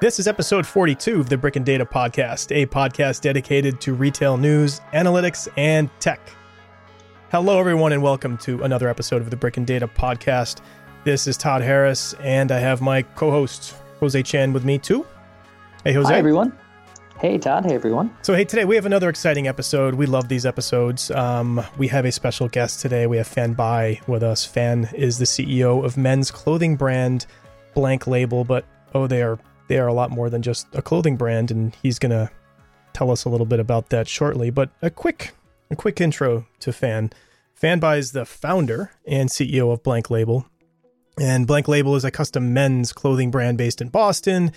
This 0.00 0.18
is 0.18 0.26
episode 0.26 0.66
42 0.66 1.20
of 1.20 1.28
the 1.28 1.36
Brick 1.36 1.56
and 1.56 1.66
Data 1.66 1.84
Podcast, 1.84 2.56
a 2.56 2.64
podcast 2.64 3.20
dedicated 3.20 3.82
to 3.82 3.92
retail 3.92 4.38
news, 4.38 4.80
analytics, 4.94 5.46
and 5.58 5.90
tech. 6.00 6.26
Hello, 7.30 7.60
everyone, 7.60 7.92
and 7.92 8.02
welcome 8.02 8.38
to 8.38 8.62
another 8.62 8.88
episode 8.88 9.20
of 9.20 9.28
the 9.28 9.36
Brick 9.36 9.58
and 9.58 9.66
Data 9.66 9.86
Podcast. 9.86 10.62
This 11.04 11.26
is 11.26 11.36
Todd 11.36 11.60
Harris, 11.60 12.14
and 12.14 12.50
I 12.50 12.60
have 12.60 12.80
my 12.80 13.02
co 13.02 13.30
host, 13.30 13.74
Jose 13.98 14.22
Chan, 14.22 14.54
with 14.54 14.64
me 14.64 14.78
too. 14.78 15.04
Hey, 15.84 15.92
Jose. 15.92 16.10
Hi, 16.10 16.18
everyone. 16.18 16.58
Hey, 17.18 17.36
Todd. 17.36 17.66
Hey, 17.66 17.74
everyone. 17.74 18.10
So, 18.22 18.32
hey, 18.32 18.46
today 18.46 18.64
we 18.64 18.76
have 18.76 18.86
another 18.86 19.10
exciting 19.10 19.48
episode. 19.48 19.96
We 19.96 20.06
love 20.06 20.28
these 20.28 20.46
episodes. 20.46 21.10
Um, 21.10 21.62
we 21.76 21.88
have 21.88 22.06
a 22.06 22.12
special 22.12 22.48
guest 22.48 22.80
today. 22.80 23.06
We 23.06 23.18
have 23.18 23.28
Fan 23.28 23.52
Bai 23.52 24.00
with 24.06 24.22
us. 24.22 24.46
Fan 24.46 24.88
is 24.94 25.18
the 25.18 25.26
CEO 25.26 25.84
of 25.84 25.98
men's 25.98 26.30
clothing 26.30 26.76
brand 26.76 27.26
Blank 27.74 28.06
Label, 28.06 28.44
but 28.44 28.64
oh, 28.94 29.06
they 29.06 29.22
are 29.22 29.38
they 29.70 29.78
are 29.78 29.86
a 29.86 29.94
lot 29.94 30.10
more 30.10 30.28
than 30.28 30.42
just 30.42 30.66
a 30.74 30.82
clothing 30.82 31.16
brand, 31.16 31.52
and 31.52 31.76
he's 31.80 32.00
going 32.00 32.10
to 32.10 32.28
tell 32.92 33.08
us 33.12 33.24
a 33.24 33.28
little 33.28 33.46
bit 33.46 33.60
about 33.60 33.90
that 33.90 34.08
shortly. 34.08 34.50
But 34.50 34.70
a 34.82 34.90
quick, 34.90 35.30
a 35.70 35.76
quick 35.76 36.00
intro 36.00 36.44
to 36.58 36.72
Fan. 36.72 37.10
Fanby 37.54 37.96
is 37.98 38.10
the 38.10 38.24
founder 38.24 38.90
and 39.06 39.28
CEO 39.28 39.72
of 39.72 39.84
Blank 39.84 40.10
Label, 40.10 40.44
and 41.20 41.46
Blank 41.46 41.68
Label 41.68 41.94
is 41.94 42.04
a 42.04 42.10
custom 42.10 42.52
men's 42.52 42.92
clothing 42.92 43.30
brand 43.30 43.58
based 43.58 43.80
in 43.80 43.90
Boston. 43.90 44.50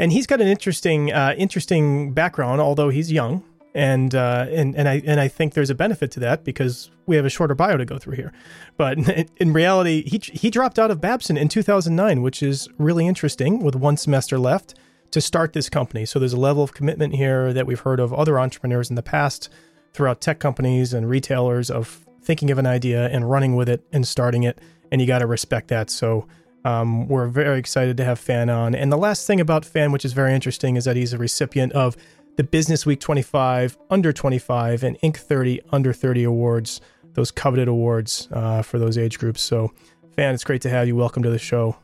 And 0.00 0.10
he's 0.10 0.26
got 0.26 0.40
an 0.40 0.48
interesting, 0.48 1.12
uh, 1.12 1.34
interesting 1.38 2.12
background, 2.12 2.60
although 2.60 2.88
he's 2.88 3.12
young 3.12 3.44
and 3.76 4.14
uh, 4.14 4.46
and 4.48 4.74
and 4.74 4.88
I 4.88 5.02
and 5.04 5.20
I 5.20 5.28
think 5.28 5.52
there's 5.52 5.68
a 5.68 5.74
benefit 5.74 6.10
to 6.12 6.20
that 6.20 6.44
because 6.44 6.90
we 7.04 7.14
have 7.16 7.26
a 7.26 7.28
shorter 7.28 7.54
bio 7.54 7.76
to 7.76 7.84
go 7.84 7.98
through 7.98 8.16
here. 8.16 8.32
But 8.78 8.98
in 9.36 9.52
reality, 9.52 10.02
he 10.08 10.18
he 10.32 10.50
dropped 10.50 10.78
out 10.78 10.90
of 10.90 11.00
Babson 11.00 11.36
in 11.36 11.48
2009, 11.48 12.22
which 12.22 12.42
is 12.42 12.68
really 12.78 13.06
interesting, 13.06 13.62
with 13.62 13.76
one 13.76 13.98
semester 13.98 14.38
left 14.38 14.74
to 15.10 15.20
start 15.20 15.52
this 15.52 15.68
company. 15.68 16.06
So 16.06 16.18
there's 16.18 16.32
a 16.32 16.40
level 16.40 16.62
of 16.62 16.72
commitment 16.72 17.14
here 17.14 17.52
that 17.52 17.66
we've 17.66 17.80
heard 17.80 18.00
of 18.00 18.14
other 18.14 18.40
entrepreneurs 18.40 18.88
in 18.88 18.96
the 18.96 19.02
past 19.02 19.50
throughout 19.92 20.22
tech 20.22 20.38
companies 20.38 20.94
and 20.94 21.08
retailers 21.08 21.70
of 21.70 22.04
thinking 22.22 22.50
of 22.50 22.56
an 22.58 22.66
idea 22.66 23.08
and 23.08 23.30
running 23.30 23.56
with 23.56 23.68
it 23.68 23.86
and 23.92 24.08
starting 24.08 24.42
it, 24.42 24.58
and 24.90 25.02
you 25.02 25.06
got 25.06 25.18
to 25.20 25.26
respect 25.26 25.68
that. 25.68 25.90
So. 25.90 26.26
Um, 26.64 27.06
we're 27.06 27.28
very 27.28 27.60
excited 27.60 27.96
to 27.98 28.04
have 28.04 28.18
Fan 28.18 28.50
on. 28.50 28.74
And 28.74 28.90
the 28.90 28.96
last 28.96 29.24
thing 29.24 29.40
about 29.40 29.64
Fan, 29.64 29.92
which 29.92 30.04
is 30.04 30.12
very 30.12 30.34
interesting, 30.34 30.74
is 30.74 30.84
that 30.86 30.96
he's 30.96 31.12
a 31.12 31.18
recipient 31.18 31.72
of 31.74 31.96
the 32.36 32.44
Business 32.44 32.84
Week 32.84 33.00
25 33.00 33.78
under 33.90 34.12
25 34.12 34.84
and 34.84 34.98
Inc. 35.00 35.16
30 35.16 35.62
under 35.70 35.92
30 35.92 36.24
awards, 36.24 36.80
those 37.14 37.30
coveted 37.30 37.66
awards 37.66 38.28
uh, 38.30 38.62
for 38.62 38.78
those 38.78 38.98
age 38.98 39.18
groups. 39.18 39.40
So, 39.40 39.72
Fan, 40.14 40.34
it's 40.34 40.44
great 40.44 40.62
to 40.62 40.70
have 40.70 40.86
you. 40.86 40.96
Welcome 40.96 41.22
to 41.24 41.30
the 41.30 41.38
show. 41.38 41.76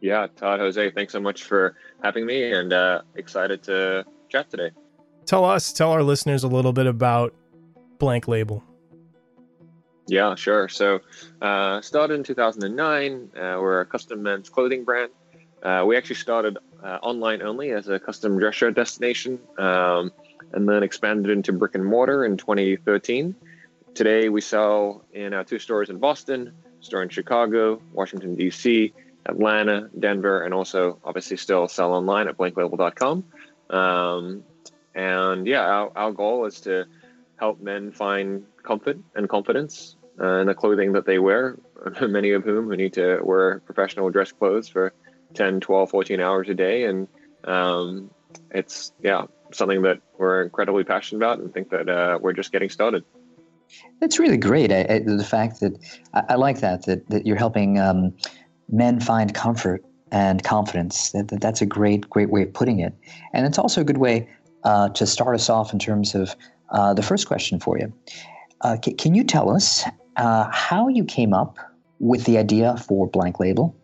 Yeah, 0.00 0.28
Todd, 0.36 0.60
Jose, 0.60 0.90
thanks 0.92 1.12
so 1.12 1.20
much 1.20 1.42
for 1.42 1.76
having 2.04 2.24
me 2.24 2.52
and 2.52 2.72
uh, 2.72 3.02
excited 3.16 3.64
to 3.64 4.04
chat 4.28 4.48
today. 4.48 4.70
Tell 5.26 5.44
us, 5.44 5.72
tell 5.72 5.90
our 5.90 6.02
listeners 6.02 6.44
a 6.44 6.48
little 6.48 6.72
bit 6.72 6.86
about 6.86 7.34
Blank 7.98 8.28
Label. 8.28 8.62
Yeah, 10.06 10.36
sure. 10.36 10.68
So, 10.68 11.00
uh, 11.42 11.80
started 11.80 12.14
in 12.14 12.22
2009. 12.22 13.30
Uh, 13.34 13.38
we're 13.60 13.80
a 13.80 13.86
custom 13.86 14.22
men's 14.22 14.48
clothing 14.48 14.84
brand. 14.84 15.10
Uh, 15.62 15.84
we 15.86 15.96
actually 15.96 16.16
started 16.16 16.56
uh, 16.82 16.98
online 17.02 17.42
only 17.42 17.70
as 17.70 17.88
a 17.88 17.98
custom 17.98 18.38
dress 18.38 18.54
shirt 18.54 18.74
destination, 18.74 19.38
um, 19.58 20.12
and 20.52 20.68
then 20.68 20.82
expanded 20.82 21.30
into 21.30 21.52
brick 21.52 21.74
and 21.74 21.84
mortar 21.84 22.24
in 22.24 22.36
2013. 22.36 23.34
Today, 23.94 24.28
we 24.28 24.40
sell 24.40 25.04
in 25.12 25.34
our 25.34 25.44
two 25.44 25.58
stores 25.58 25.90
in 25.90 25.98
Boston, 25.98 26.52
store 26.80 27.02
in 27.02 27.08
Chicago, 27.08 27.80
Washington 27.92 28.36
D.C., 28.36 28.92
Atlanta, 29.26 29.90
Denver, 29.98 30.42
and 30.42 30.54
also 30.54 30.98
obviously 31.04 31.36
still 31.36 31.68
sell 31.68 31.92
online 31.92 32.28
at 32.28 32.36
blanklabel.com. 32.36 33.24
Um, 33.70 34.44
and 34.94 35.46
yeah, 35.46 35.62
our, 35.62 35.92
our 35.96 36.12
goal 36.12 36.46
is 36.46 36.60
to 36.62 36.86
help 37.36 37.60
men 37.60 37.92
find 37.92 38.44
comfort 38.62 38.98
and 39.14 39.28
confidence 39.28 39.96
uh, 40.20 40.38
in 40.40 40.46
the 40.46 40.54
clothing 40.54 40.92
that 40.92 41.06
they 41.06 41.18
wear, 41.18 41.58
many 42.00 42.32
of 42.32 42.44
whom 42.44 42.68
who 42.68 42.76
need 42.76 42.94
to 42.94 43.20
wear 43.22 43.60
professional 43.60 44.10
dress 44.10 44.32
clothes 44.32 44.68
for 44.68 44.92
10, 45.34 45.60
12, 45.60 45.90
14 45.90 46.20
hours 46.20 46.48
a 46.48 46.54
day. 46.54 46.84
And 46.84 47.08
um, 47.44 48.10
it's, 48.50 48.92
yeah, 49.02 49.24
something 49.52 49.82
that 49.82 50.00
we're 50.18 50.42
incredibly 50.42 50.84
passionate 50.84 51.18
about 51.18 51.38
and 51.38 51.52
think 51.52 51.70
that 51.70 51.88
uh, 51.88 52.18
we're 52.20 52.32
just 52.32 52.52
getting 52.52 52.70
started. 52.70 53.04
That's 54.00 54.18
really 54.18 54.36
great. 54.36 54.72
I, 54.72 54.86
I, 54.88 54.98
the 55.00 55.24
fact 55.24 55.60
that 55.60 55.78
I, 56.14 56.22
I, 56.30 56.34
like 56.36 56.60
that, 56.60 56.86
that, 56.86 57.08
that 57.10 57.26
you're 57.26 57.36
helping 57.36 57.78
um, 57.78 58.14
men 58.68 59.00
find 59.00 59.34
comfort 59.34 59.84
and 60.10 60.42
confidence. 60.42 61.12
That, 61.12 61.28
that, 61.28 61.40
that's 61.40 61.60
a 61.60 61.66
great, 61.66 62.08
great 62.08 62.30
way 62.30 62.42
of 62.42 62.52
putting 62.52 62.80
it. 62.80 62.94
And 63.32 63.46
it's 63.46 63.58
also 63.58 63.80
a 63.82 63.84
good 63.84 63.98
way 63.98 64.28
uh, 64.64 64.88
to 64.90 65.06
start 65.06 65.34
us 65.34 65.50
off 65.50 65.72
in 65.72 65.78
terms 65.78 66.14
of 66.14 66.34
uh, 66.70 66.94
the 66.94 67.02
first 67.02 67.26
question 67.26 67.60
for 67.60 67.78
you. 67.78 67.92
Uh, 68.62 68.76
c- 68.82 68.94
can 68.94 69.14
you 69.14 69.24
tell 69.24 69.50
us 69.50 69.84
uh, 70.16 70.48
how 70.50 70.88
you 70.88 71.04
came 71.04 71.32
up 71.32 71.58
with 72.00 72.24
the 72.24 72.38
idea 72.38 72.76
for 72.76 73.06
Blank 73.06 73.40
Label? 73.40 73.76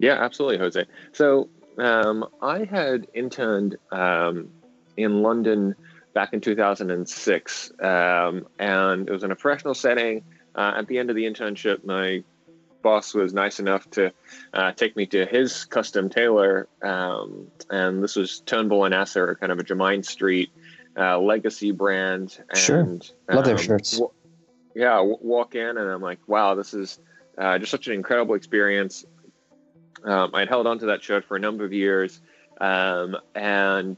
Yeah, 0.00 0.14
absolutely, 0.14 0.58
Jose. 0.58 0.86
So 1.12 1.48
um, 1.78 2.26
I 2.40 2.64
had 2.64 3.06
interned 3.14 3.76
um, 3.92 4.50
in 4.96 5.22
London 5.22 5.74
back 6.14 6.32
in 6.32 6.40
2006, 6.40 7.72
um, 7.80 8.48
and 8.58 9.08
it 9.08 9.12
was 9.12 9.22
in 9.22 9.30
a 9.30 9.36
professional 9.36 9.74
setting. 9.74 10.24
Uh, 10.54 10.74
at 10.78 10.88
the 10.88 10.98
end 10.98 11.10
of 11.10 11.16
the 11.16 11.24
internship, 11.24 11.84
my 11.84 12.24
boss 12.82 13.12
was 13.12 13.34
nice 13.34 13.60
enough 13.60 13.88
to 13.90 14.10
uh, 14.54 14.72
take 14.72 14.96
me 14.96 15.04
to 15.06 15.26
his 15.26 15.64
custom 15.66 16.08
tailor, 16.08 16.66
um, 16.82 17.48
and 17.68 18.02
this 18.02 18.16
was 18.16 18.40
Turnbull 18.46 18.86
and 18.86 18.94
Asser, 18.94 19.36
kind 19.38 19.52
of 19.52 19.58
a 19.58 19.64
Jermyn 19.64 20.02
Street 20.04 20.50
uh, 20.98 21.18
legacy 21.18 21.72
brand. 21.72 22.42
And, 22.48 22.58
sure, 22.58 22.98
love 23.36 23.44
their 23.44 23.56
um, 23.56 23.62
shirts. 23.62 23.92
W- 23.92 24.12
yeah, 24.74 24.96
w- 24.96 25.18
walk 25.20 25.54
in, 25.54 25.76
and 25.76 25.90
I'm 25.90 26.00
like, 26.00 26.20
wow, 26.26 26.54
this 26.54 26.72
is 26.72 26.98
uh, 27.38 27.58
just 27.58 27.70
such 27.70 27.86
an 27.86 27.92
incredible 27.92 28.34
experience. 28.34 29.04
Um, 30.04 30.34
I'd 30.34 30.48
held 30.48 30.66
on 30.66 30.78
to 30.80 30.86
that 30.86 31.02
shirt 31.02 31.24
for 31.24 31.36
a 31.36 31.40
number 31.40 31.64
of 31.64 31.72
years. 31.72 32.20
Um, 32.60 33.16
and 33.34 33.96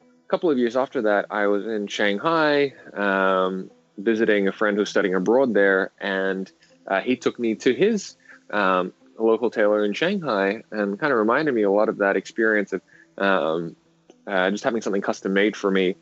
a 0.00 0.28
couple 0.28 0.50
of 0.50 0.58
years 0.58 0.76
after 0.76 1.02
that, 1.02 1.26
I 1.30 1.46
was 1.46 1.66
in 1.66 1.86
Shanghai 1.86 2.74
um, 2.94 3.70
visiting 3.98 4.48
a 4.48 4.52
friend 4.52 4.76
who's 4.76 4.90
studying 4.90 5.14
abroad 5.14 5.54
there. 5.54 5.92
And 6.00 6.50
uh, 6.86 7.00
he 7.00 7.16
took 7.16 7.38
me 7.38 7.54
to 7.56 7.74
his 7.74 8.16
um, 8.50 8.92
local 9.18 9.50
tailor 9.50 9.84
in 9.84 9.92
Shanghai 9.92 10.62
and 10.70 10.98
kind 10.98 11.12
of 11.12 11.18
reminded 11.18 11.54
me 11.54 11.62
a 11.62 11.70
lot 11.70 11.88
of 11.88 11.98
that 11.98 12.16
experience 12.16 12.72
of 12.72 12.82
um, 13.18 13.76
uh, 14.26 14.50
just 14.50 14.64
having 14.64 14.82
something 14.82 15.02
custom 15.02 15.32
made 15.32 15.56
for 15.56 15.70
me. 15.70 15.96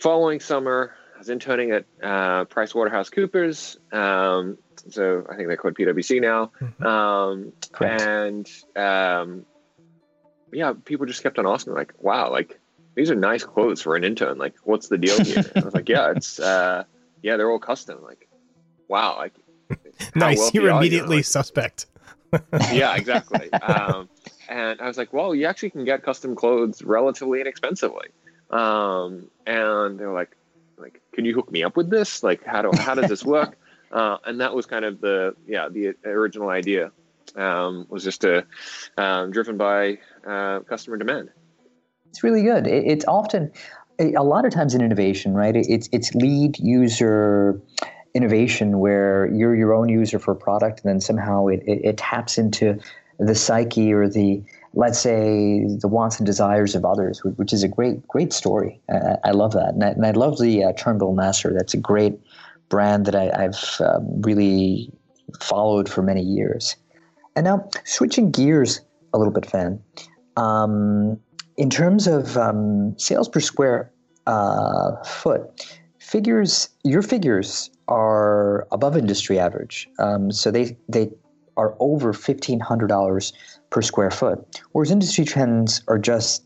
Following 0.00 0.40
summer, 0.40 0.94
I 1.16 1.18
was 1.18 1.30
interning 1.30 1.70
at 1.70 1.86
uh, 2.02 2.44
Price 2.44 2.74
Waterhouse 2.74 3.08
Coopers, 3.08 3.78
um, 3.90 4.58
so 4.90 5.26
I 5.30 5.36
think 5.36 5.48
they're 5.48 5.56
called 5.56 5.74
PwC 5.74 6.20
now. 6.20 6.52
Mm-hmm. 6.60 6.86
Um, 6.86 7.52
and 7.80 8.50
um, 8.76 9.46
yeah, 10.52 10.74
people 10.84 11.06
just 11.06 11.22
kept 11.22 11.38
on 11.38 11.46
asking, 11.46 11.72
like, 11.72 11.94
"Wow, 12.02 12.30
like 12.30 12.60
these 12.94 13.10
are 13.10 13.14
nice 13.14 13.44
clothes 13.44 13.80
for 13.80 13.96
an 13.96 14.04
intern. 14.04 14.36
Like, 14.36 14.56
what's 14.64 14.88
the 14.88 14.98
deal 14.98 15.18
here?" 15.24 15.42
I 15.56 15.60
was 15.60 15.72
like, 15.72 15.88
"Yeah, 15.88 16.12
it's 16.14 16.38
uh, 16.52 16.84
yeah, 17.22 17.38
they're 17.38 17.50
all 17.50 17.60
custom. 17.60 18.02
Like, 18.02 18.28
wow, 18.86 19.16
like 19.16 19.32
nice. 20.14 20.52
You're 20.52 20.68
immediately 20.68 21.18
like, 21.18 21.24
suspect. 21.24 21.86
yeah, 22.72 22.94
exactly. 22.94 23.48
Um, 23.62 24.10
and 24.50 24.82
I 24.82 24.86
was 24.86 24.98
like, 24.98 25.14
"Well, 25.14 25.34
you 25.34 25.46
actually 25.46 25.70
can 25.70 25.86
get 25.86 26.02
custom 26.02 26.36
clothes 26.36 26.82
relatively 26.82 27.40
inexpensively." 27.40 28.08
Um, 28.50 29.28
and 29.46 29.98
they 29.98 30.04
were 30.04 30.12
like, 30.12 30.36
"Like, 30.78 31.00
can 31.12 31.24
you 31.24 31.34
hook 31.34 31.50
me 31.50 31.62
up 31.62 31.76
with 31.76 31.90
this? 31.90 32.22
Like, 32.22 32.44
how 32.44 32.62
do 32.62 32.70
how 32.76 32.94
does 32.94 33.08
this 33.08 33.24
work?" 33.24 33.56
Uh, 33.92 34.18
and 34.24 34.40
that 34.40 34.52
was 34.52 34.66
kind 34.66 34.84
of 34.84 35.00
the 35.00 35.32
yeah 35.46 35.68
the 35.68 35.94
original 36.04 36.48
idea 36.48 36.90
um, 37.36 37.86
was 37.88 38.02
just 38.02 38.22
to 38.22 38.44
um, 38.98 39.30
driven 39.30 39.56
by 39.56 39.98
uh, 40.26 40.58
customer 40.60 40.96
demand. 40.96 41.30
It's 42.10 42.24
really 42.24 42.42
good. 42.42 42.66
It, 42.66 42.84
it's 42.84 43.04
often 43.06 43.52
a 43.98 44.22
lot 44.22 44.44
of 44.44 44.52
times 44.52 44.74
in 44.74 44.82
innovation, 44.82 45.34
right? 45.34 45.54
It's 45.54 45.88
it's 45.92 46.14
lead 46.14 46.58
user 46.58 47.60
innovation 48.14 48.78
where 48.78 49.26
you're 49.32 49.54
your 49.54 49.74
own 49.74 49.88
user 49.88 50.18
for 50.18 50.32
a 50.32 50.36
product, 50.36 50.82
and 50.82 50.90
then 50.90 51.00
somehow 51.00 51.46
it, 51.48 51.62
it, 51.66 51.80
it 51.84 51.96
taps 51.96 52.38
into 52.38 52.78
the 53.18 53.34
psyche 53.34 53.92
or 53.92 54.08
the 54.08 54.42
let's 54.76 54.98
say 54.98 55.64
the 55.80 55.88
wants 55.88 56.18
and 56.18 56.26
desires 56.26 56.74
of 56.74 56.84
others, 56.84 57.24
which 57.24 57.52
is 57.52 57.64
a 57.64 57.68
great 57.68 58.06
great 58.06 58.32
story. 58.32 58.80
Uh, 58.92 59.16
I 59.24 59.32
love 59.32 59.52
that, 59.52 59.74
and 59.74 59.82
I, 59.82 59.88
and 59.88 60.06
I 60.06 60.12
love 60.12 60.38
the 60.38 60.64
uh, 60.64 60.72
Turnbull 60.74 61.10
and 61.10 61.20
Asser. 61.20 61.52
That's 61.52 61.74
a 61.74 61.78
great 61.78 62.20
brand 62.68 63.06
that 63.06 63.14
I, 63.14 63.42
have 63.42 63.58
um, 63.80 64.22
really 64.22 64.92
followed 65.40 65.88
for 65.88 66.02
many 66.02 66.22
years. 66.22 66.76
And 67.34 67.44
now, 67.44 67.68
switching 67.84 68.30
gears 68.30 68.80
a 69.12 69.18
little 69.18 69.32
bit, 69.32 69.46
Fan, 69.46 69.80
um, 70.36 71.18
in 71.56 71.70
terms 71.70 72.06
of 72.06 72.36
um, 72.36 72.98
sales 72.98 73.28
per 73.28 73.40
square 73.40 73.90
uh, 74.26 75.02
foot, 75.04 75.78
figures, 75.98 76.68
your 76.84 77.02
figures 77.02 77.70
are 77.88 78.66
above 78.72 78.96
industry 78.96 79.38
average. 79.38 79.88
Um, 79.98 80.30
so 80.30 80.50
they 80.50 80.76
they 80.88 81.10
are 81.56 81.74
over 81.80 82.12
$1,500 82.12 83.32
per 83.76 83.82
square 83.82 84.10
foot, 84.10 84.62
whereas 84.72 84.90
industry 84.90 85.22
trends 85.22 85.82
are 85.86 85.98
just 85.98 86.42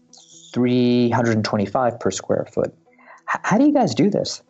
325 0.52 2.00
per 2.00 2.10
square 2.10 2.44
foot. 2.52 2.74
H- 3.32 3.40
how 3.44 3.56
do 3.56 3.64
you 3.64 3.72
guys 3.72 3.94
do 3.94 4.10
this? 4.10 4.42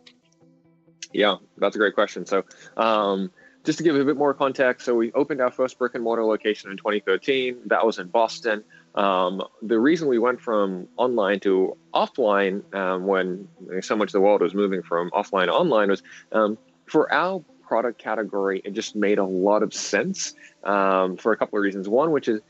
Yeah, 1.13 1.35
that's 1.59 1.75
a 1.75 1.77
great 1.77 1.93
question. 1.93 2.25
So, 2.25 2.43
um, 2.77 3.31
just 3.65 3.77
to 3.77 3.83
give 3.83 3.95
a 3.95 4.03
bit 4.03 4.17
more 4.17 4.33
context, 4.33 4.87
so 4.87 4.95
we 4.95 5.11
opened 5.11 5.41
our 5.41 5.51
first 5.51 5.77
brick 5.77 5.93
and 5.93 6.03
mortar 6.03 6.25
location 6.25 6.71
in 6.71 6.77
2013. 6.77 7.57
That 7.67 7.85
was 7.85 7.99
in 7.99 8.07
Boston. 8.07 8.63
Um, 8.95 9.43
the 9.61 9.77
reason 9.77 10.07
we 10.07 10.17
went 10.17 10.41
from 10.41 10.87
online 10.97 11.39
to 11.41 11.77
offline 11.93 12.63
um, 12.73 13.05
when 13.05 13.47
so 13.81 13.95
much 13.95 14.07
of 14.07 14.13
the 14.13 14.21
world 14.21 14.41
was 14.41 14.55
moving 14.55 14.81
from 14.81 15.11
offline 15.11 15.45
to 15.45 15.53
online 15.53 15.91
was 15.91 16.01
um, 16.31 16.57
for 16.87 17.13
our 17.13 17.43
product 17.61 17.99
category, 17.99 18.59
it 18.65 18.73
just 18.73 18.95
made 18.95 19.19
a 19.19 19.23
lot 19.23 19.61
of 19.61 19.71
sense 19.71 20.33
um, 20.63 21.15
for 21.15 21.31
a 21.31 21.37
couple 21.37 21.59
of 21.59 21.63
reasons. 21.63 21.87
One, 21.87 22.09
which 22.09 22.27
is 22.27 22.41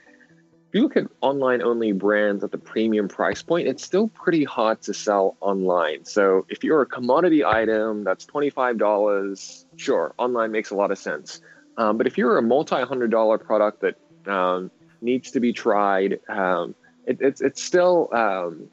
if 0.71 0.75
you 0.75 0.83
look 0.83 0.95
at 0.95 1.07
online 1.19 1.61
only 1.61 1.91
brands 1.91 2.45
at 2.45 2.51
the 2.51 2.57
premium 2.57 3.09
price 3.09 3.41
point, 3.41 3.67
it's 3.67 3.83
still 3.83 4.07
pretty 4.07 4.45
hard 4.45 4.81
to 4.83 4.93
sell 4.93 5.35
online. 5.41 6.05
So 6.05 6.45
if 6.47 6.63
you're 6.63 6.81
a 6.81 6.85
commodity 6.85 7.43
item 7.43 8.05
that's 8.05 8.25
$25, 8.25 9.65
sure, 9.75 10.13
online 10.17 10.53
makes 10.53 10.69
a 10.69 10.75
lot 10.75 10.89
of 10.89 10.97
sense. 10.97 11.41
Um, 11.75 11.97
but 11.97 12.07
if 12.07 12.17
you're 12.17 12.37
a 12.37 12.41
multi 12.41 12.81
hundred 12.83 13.11
dollar 13.11 13.37
product 13.37 13.81
that 13.81 14.31
um, 14.31 14.71
needs 15.01 15.31
to 15.31 15.41
be 15.41 15.51
tried, 15.51 16.21
um, 16.29 16.73
it, 17.05 17.17
it's, 17.19 17.41
it's 17.41 17.61
still 17.61 18.07
um, 18.13 18.69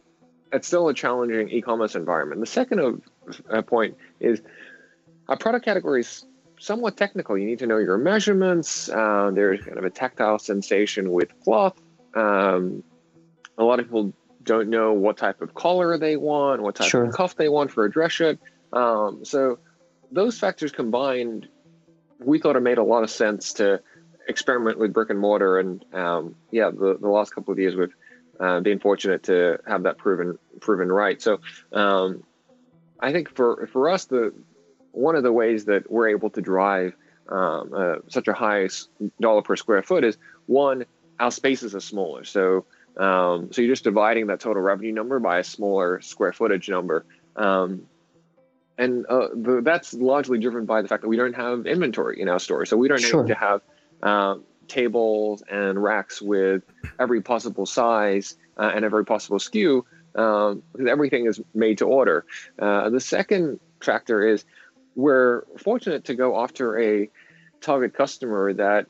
it's 0.53 0.69
still 0.69 0.89
a 0.89 0.95
challenging 0.95 1.49
e-commerce 1.49 1.97
environment. 1.97 2.41
The 2.41 2.47
second 2.47 2.79
of, 2.79 3.03
uh, 3.51 3.63
point 3.63 3.97
is 4.21 4.41
our 5.29 5.37
product 5.37 5.65
category 5.65 6.03
is 6.03 6.25
somewhat 6.61 6.97
technical. 6.97 7.37
You 7.37 7.47
need 7.47 7.59
to 7.59 7.67
know 7.67 7.79
your 7.79 7.99
measurements. 7.99 8.89
Uh, 8.89 9.33
there's 9.35 9.61
kind 9.65 9.79
of 9.79 9.85
a 9.85 9.91
tactile 9.91 10.39
sensation 10.39 11.11
with 11.11 11.29
cloth. 11.41 11.75
Um, 12.19 12.83
a 13.57 13.65
lot 13.65 13.81
of 13.81 13.87
people 13.87 14.13
don't 14.43 14.69
know 14.69 14.93
what 14.93 15.17
type 15.17 15.41
of 15.41 15.55
collar 15.55 15.99
they 15.99 16.17
want, 16.17 16.63
what 16.63 16.75
type 16.75 16.89
sure. 16.89 17.05
of 17.05 17.15
cuff 17.15 17.37
they 17.37 17.49
want 17.49 17.71
for 17.71 17.85
a 17.85 17.91
dress 17.91 18.13
shirt. 18.13 18.39
Um, 18.73 19.25
so 19.25 19.59
those 20.11 20.39
factors 20.39 20.73
combined, 20.73 21.49
we 22.19 22.39
thought 22.39 22.57
it 22.57 22.61
made 22.61 22.79
a 22.79 22.83
lot 22.83 23.03
of 23.03 23.11
sense 23.11 23.53
to 23.55 23.81
experiment 24.27 24.79
with 24.79 24.93
brick 24.93 25.11
and 25.11 25.19
mortar. 25.19 25.59
And 25.59 25.85
um, 25.93 26.35
yeah, 26.51 26.71
the, 26.71 26.99
the 27.01 27.09
last 27.09 27.35
couple 27.35 27.53
of 27.53 27.59
years 27.59 27.77
we've 27.77 27.95
uh, 28.41 28.61
been 28.61 28.79
fortunate 28.79 29.25
to 29.25 29.59
have 29.67 29.85
that 29.85 29.99
proven 29.99 30.39
proven 30.61 30.91
right. 30.91 31.21
So 31.21 31.41
um, 31.73 32.23
I 33.01 33.13
think 33.13 33.35
for 33.35 33.67
for 33.69 33.89
us, 33.89 34.07
the 34.07 34.33
one 34.93 35.15
of 35.17 35.23
the 35.23 35.33
ways 35.33 35.67
that 35.67 35.91
we're 35.91 36.09
able 36.09 36.31
to 36.31 36.41
drive 36.41 36.95
um, 37.29 37.73
uh, 37.75 37.95
such 38.09 38.29
a 38.29 38.33
high 38.33 38.69
dollar 39.21 39.43
per 39.43 39.57
square 39.57 39.83
foot 39.83 40.05
is 40.05 40.17
one 40.47 40.85
our 41.21 41.31
spaces 41.31 41.75
are 41.75 41.81
smaller. 41.81 42.25
So 42.25 42.67
um, 42.99 43.53
so 43.53 43.63
you're 43.63 43.73
just 43.73 43.85
dividing 43.85 44.27
that 44.27 44.41
total 44.41 44.63
revenue 44.63 44.93
number 44.93 45.21
by 45.21 45.39
a 45.39 45.45
smaller 45.45 46.01
square 46.01 46.33
footage 46.33 46.69
number. 46.69 47.07
Um, 47.37 47.83
and 48.77 49.07
uh, 49.07 49.29
the, 49.35 49.61
that's 49.63 49.95
largely 49.95 50.39
driven 50.39 50.65
by 50.65 50.83
the 50.83 50.89
fact 50.89 51.03
that 51.03 51.09
we 51.09 51.17
don't 51.17 51.35
have 51.35 51.67
inventory 51.67 52.21
in 52.21 52.29
our 52.29 52.41
store. 52.41 52.67
So 52.67 52.77
we 52.77 52.89
don't 52.89 53.01
sure. 53.01 53.23
need 53.23 53.29
to 53.29 53.39
have 53.39 53.61
uh, 54.03 54.37
tables 54.67 55.43
and 55.49 55.83
racks 55.83 56.21
with 56.21 56.63
every 56.99 57.21
possible 57.23 57.67
size 57.67 58.37
uh, 58.57 58.73
and 58.75 58.85
every 58.85 59.05
possible 59.05 59.39
SKU 59.39 59.83
um, 60.17 60.63
because 60.73 60.89
everything 60.89 61.27
is 61.27 61.41
made 61.55 61.79
to 61.79 61.87
order. 61.87 62.25
Uh, 62.59 62.91
the 62.91 63.01
second 63.01 63.61
factor 63.81 64.27
is 64.27 64.45
we're 64.97 65.43
fortunate 65.57 66.05
to 66.05 66.15
go 66.15 66.41
after 66.41 66.81
a 66.81 67.09
target 67.61 67.95
customer 67.95 68.53
that 68.55 68.87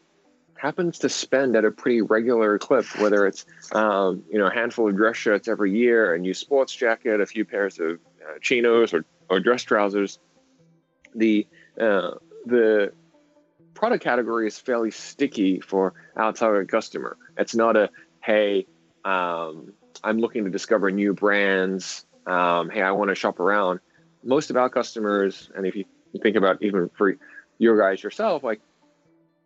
happens 0.58 0.98
to 0.98 1.08
spend 1.08 1.56
at 1.56 1.64
a 1.64 1.70
pretty 1.70 2.02
regular 2.02 2.58
clip, 2.58 2.84
whether 2.98 3.26
it's 3.26 3.46
um, 3.72 4.22
you 4.30 4.38
know 4.38 4.46
a 4.46 4.52
handful 4.52 4.88
of 4.88 4.96
dress 4.96 5.16
shirts 5.16 5.48
every 5.48 5.72
year, 5.72 6.14
a 6.14 6.18
new 6.18 6.34
sports 6.34 6.74
jacket, 6.74 7.20
a 7.20 7.26
few 7.26 7.44
pairs 7.44 7.78
of 7.78 7.98
uh, 8.22 8.38
chinos 8.40 8.92
or, 8.92 9.04
or 9.30 9.40
dress 9.40 9.62
trousers. 9.62 10.18
The 11.14 11.46
uh, 11.80 12.12
the 12.44 12.92
product 13.74 14.02
category 14.02 14.48
is 14.48 14.58
fairly 14.58 14.90
sticky 14.90 15.60
for 15.60 15.94
our 16.16 16.32
target 16.32 16.68
customer. 16.68 17.16
It's 17.36 17.54
not 17.54 17.76
a 17.76 17.90
hey, 18.22 18.66
um, 19.04 19.72
I'm 20.02 20.18
looking 20.18 20.44
to 20.44 20.50
discover 20.50 20.90
new 20.90 21.14
brands. 21.14 22.04
Um, 22.26 22.68
hey, 22.68 22.82
I 22.82 22.90
want 22.90 23.08
to 23.08 23.14
shop 23.14 23.40
around. 23.40 23.80
Most 24.24 24.50
of 24.50 24.56
our 24.56 24.68
customers, 24.68 25.50
and 25.54 25.64
if 25.64 25.76
you 25.76 25.84
think 26.20 26.36
about 26.36 26.60
even 26.60 26.90
for 26.98 27.16
your 27.58 27.78
guys 27.78 28.02
yourself, 28.02 28.42
like 28.42 28.60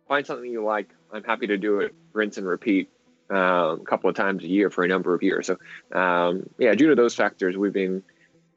find 0.07 0.25
something 0.25 0.49
you 0.49 0.63
like, 0.63 0.89
I'm 1.11 1.23
happy 1.23 1.47
to 1.47 1.57
do 1.57 1.79
it, 1.79 1.93
rinse 2.13 2.37
and 2.37 2.47
repeat 2.47 2.89
uh, 3.31 3.77
a 3.79 3.85
couple 3.85 4.09
of 4.09 4.15
times 4.15 4.43
a 4.43 4.47
year 4.47 4.69
for 4.69 4.83
a 4.83 4.87
number 4.87 5.13
of 5.13 5.23
years. 5.23 5.47
So, 5.47 5.57
um, 5.97 6.49
yeah, 6.57 6.73
due 6.75 6.89
to 6.89 6.95
those 6.95 7.15
factors, 7.15 7.57
we've 7.57 7.73
been 7.73 8.03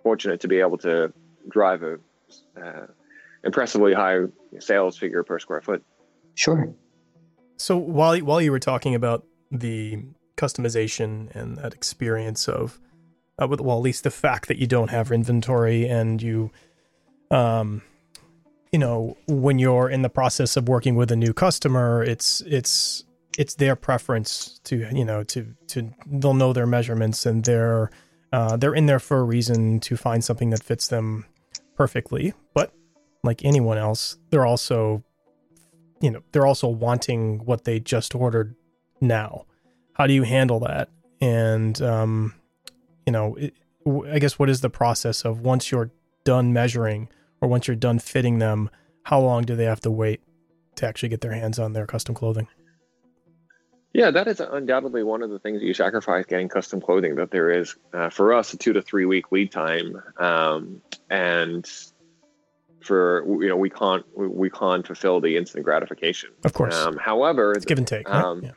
fortunate 0.02 0.40
to 0.40 0.48
be 0.48 0.60
able 0.60 0.78
to 0.78 1.12
drive 1.48 1.82
a 1.82 1.98
uh, 2.60 2.86
impressively 3.44 3.94
high 3.94 4.22
sales 4.58 4.98
figure 4.98 5.22
per 5.22 5.38
square 5.38 5.60
foot. 5.60 5.82
Sure. 6.34 6.74
So 7.56 7.76
while 7.76 8.18
while 8.18 8.42
you 8.42 8.50
were 8.50 8.58
talking 8.58 8.94
about 8.94 9.24
the 9.50 10.04
customization 10.36 11.34
and 11.34 11.56
that 11.56 11.72
experience 11.72 12.48
of, 12.48 12.78
uh, 13.38 13.48
well, 13.48 13.78
at 13.78 13.82
least 13.82 14.04
the 14.04 14.10
fact 14.10 14.48
that 14.48 14.58
you 14.58 14.66
don't 14.66 14.90
have 14.90 15.10
inventory 15.10 15.88
and 15.88 16.20
you, 16.20 16.50
um, 17.30 17.82
you 18.76 18.80
know 18.80 19.16
when 19.26 19.58
you're 19.58 19.88
in 19.88 20.02
the 20.02 20.10
process 20.10 20.54
of 20.54 20.68
working 20.68 20.96
with 20.96 21.10
a 21.10 21.16
new 21.16 21.32
customer 21.32 22.02
it's 22.02 22.42
it's 22.42 23.04
it's 23.38 23.54
their 23.54 23.74
preference 23.74 24.60
to 24.64 24.86
you 24.92 25.02
know 25.02 25.22
to 25.22 25.54
to 25.66 25.90
they'll 26.06 26.34
know 26.34 26.52
their 26.52 26.66
measurements 26.66 27.24
and 27.24 27.42
they're 27.46 27.90
uh, 28.34 28.54
they're 28.54 28.74
in 28.74 28.84
there 28.84 28.98
for 28.98 29.20
a 29.20 29.22
reason 29.22 29.80
to 29.80 29.96
find 29.96 30.22
something 30.22 30.50
that 30.50 30.62
fits 30.62 30.88
them 30.88 31.24
perfectly. 31.74 32.34
But 32.52 32.70
like 33.22 33.46
anyone 33.46 33.78
else 33.78 34.18
they're 34.28 34.44
also 34.44 35.02
you 36.02 36.10
know 36.10 36.20
they're 36.32 36.46
also 36.46 36.68
wanting 36.68 37.46
what 37.46 37.64
they 37.64 37.80
just 37.80 38.14
ordered 38.14 38.56
now. 39.00 39.46
How 39.94 40.06
do 40.06 40.12
you 40.12 40.24
handle 40.24 40.60
that? 40.60 40.90
And 41.22 41.80
um 41.80 42.34
you 43.06 43.12
know 43.12 43.36
it, 43.36 43.54
i 44.12 44.18
guess 44.18 44.38
what 44.38 44.50
is 44.50 44.60
the 44.60 44.68
process 44.68 45.24
of 45.24 45.40
once 45.40 45.70
you're 45.70 45.92
done 46.24 46.52
measuring 46.52 47.08
or 47.40 47.48
once 47.48 47.66
you're 47.66 47.76
done 47.76 47.98
fitting 47.98 48.38
them, 48.38 48.70
how 49.02 49.20
long 49.20 49.42
do 49.42 49.56
they 49.56 49.64
have 49.64 49.80
to 49.80 49.90
wait 49.90 50.20
to 50.76 50.86
actually 50.86 51.08
get 51.08 51.20
their 51.20 51.32
hands 51.32 51.58
on 51.58 51.72
their 51.72 51.86
custom 51.86 52.14
clothing? 52.14 52.48
Yeah, 53.92 54.10
that 54.10 54.28
is 54.28 54.40
undoubtedly 54.40 55.02
one 55.02 55.22
of 55.22 55.30
the 55.30 55.38
things 55.38 55.60
that 55.60 55.66
you 55.66 55.72
sacrifice 55.72 56.26
getting 56.26 56.50
custom 56.50 56.82
clothing. 56.82 57.14
That 57.14 57.30
there 57.30 57.50
is 57.50 57.76
uh, 57.94 58.10
for 58.10 58.34
us 58.34 58.52
a 58.52 58.58
two 58.58 58.74
to 58.74 58.82
three 58.82 59.06
week 59.06 59.32
lead 59.32 59.50
time, 59.50 60.02
um, 60.18 60.82
and 61.08 61.66
for 62.82 63.24
you 63.26 63.48
know 63.48 63.56
we 63.56 63.70
can't 63.70 64.04
we 64.14 64.50
can't 64.50 64.86
fulfill 64.86 65.22
the 65.22 65.38
instant 65.38 65.64
gratification. 65.64 66.30
Of 66.44 66.52
course. 66.52 66.76
Um, 66.76 66.98
however, 66.98 67.52
it's 67.52 67.64
give 67.64 67.78
and 67.78 67.86
take. 67.86 68.06
Right? 68.06 68.22
Um, 68.22 68.44
yeah. 68.44 68.50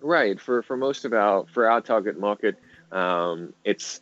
right. 0.00 0.40
For 0.40 0.64
for 0.64 0.76
most 0.76 1.04
of 1.04 1.12
our 1.12 1.46
for 1.46 1.70
our 1.70 1.80
target 1.80 2.18
market, 2.18 2.56
um, 2.90 3.52
it's 3.62 4.00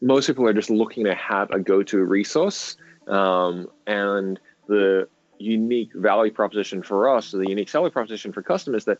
most 0.00 0.28
people 0.28 0.46
are 0.46 0.52
just 0.52 0.70
looking 0.70 1.06
to 1.06 1.14
have 1.16 1.50
a 1.50 1.58
go 1.58 1.82
to 1.82 2.04
resource 2.04 2.76
um, 3.08 3.68
and 3.86 4.38
the 4.66 5.08
unique 5.38 5.92
value 5.94 6.32
proposition 6.32 6.82
for 6.82 7.14
us, 7.14 7.30
the 7.30 7.48
unique 7.48 7.68
selling 7.68 7.90
proposition 7.90 8.32
for 8.32 8.42
customers, 8.42 8.84
that 8.84 8.98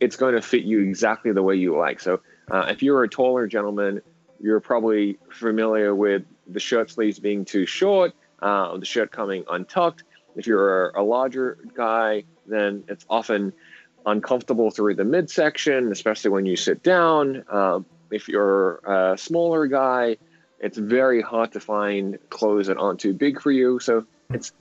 it's 0.00 0.16
going 0.16 0.34
to 0.34 0.42
fit 0.42 0.64
you 0.64 0.80
exactly 0.80 1.32
the 1.32 1.42
way 1.42 1.54
you 1.54 1.76
like. 1.76 2.00
So 2.00 2.20
uh, 2.50 2.66
if 2.68 2.82
you're 2.82 3.04
a 3.04 3.08
taller 3.08 3.46
gentleman, 3.46 4.00
you're 4.40 4.60
probably 4.60 5.18
familiar 5.30 5.94
with 5.94 6.24
the 6.46 6.60
shirt 6.60 6.90
sleeves 6.90 7.18
being 7.18 7.44
too 7.44 7.66
short, 7.66 8.12
uh, 8.42 8.76
the 8.76 8.84
shirt 8.84 9.12
coming 9.12 9.44
untucked. 9.50 10.04
If 10.36 10.46
you're 10.46 10.90
a 10.90 11.02
larger 11.02 11.58
guy, 11.74 12.24
then 12.46 12.84
it's 12.88 13.06
often 13.08 13.52
uncomfortable 14.04 14.70
through 14.70 14.96
the 14.96 15.04
midsection, 15.04 15.90
especially 15.92 16.30
when 16.30 16.44
you 16.44 16.56
sit 16.56 16.82
down. 16.82 17.44
Uh, 17.50 17.80
if 18.10 18.28
you're 18.28 18.76
a 18.84 19.16
smaller 19.16 19.66
guy, 19.66 20.16
it's 20.60 20.78
very 20.78 21.22
hard 21.22 21.52
to 21.52 21.60
find 21.60 22.18
clothes 22.30 22.68
that 22.68 22.76
aren't 22.76 23.00
too 23.00 23.12
big 23.12 23.40
for 23.40 23.50
you. 23.50 23.78
So 23.80 24.06
it's 24.30 24.52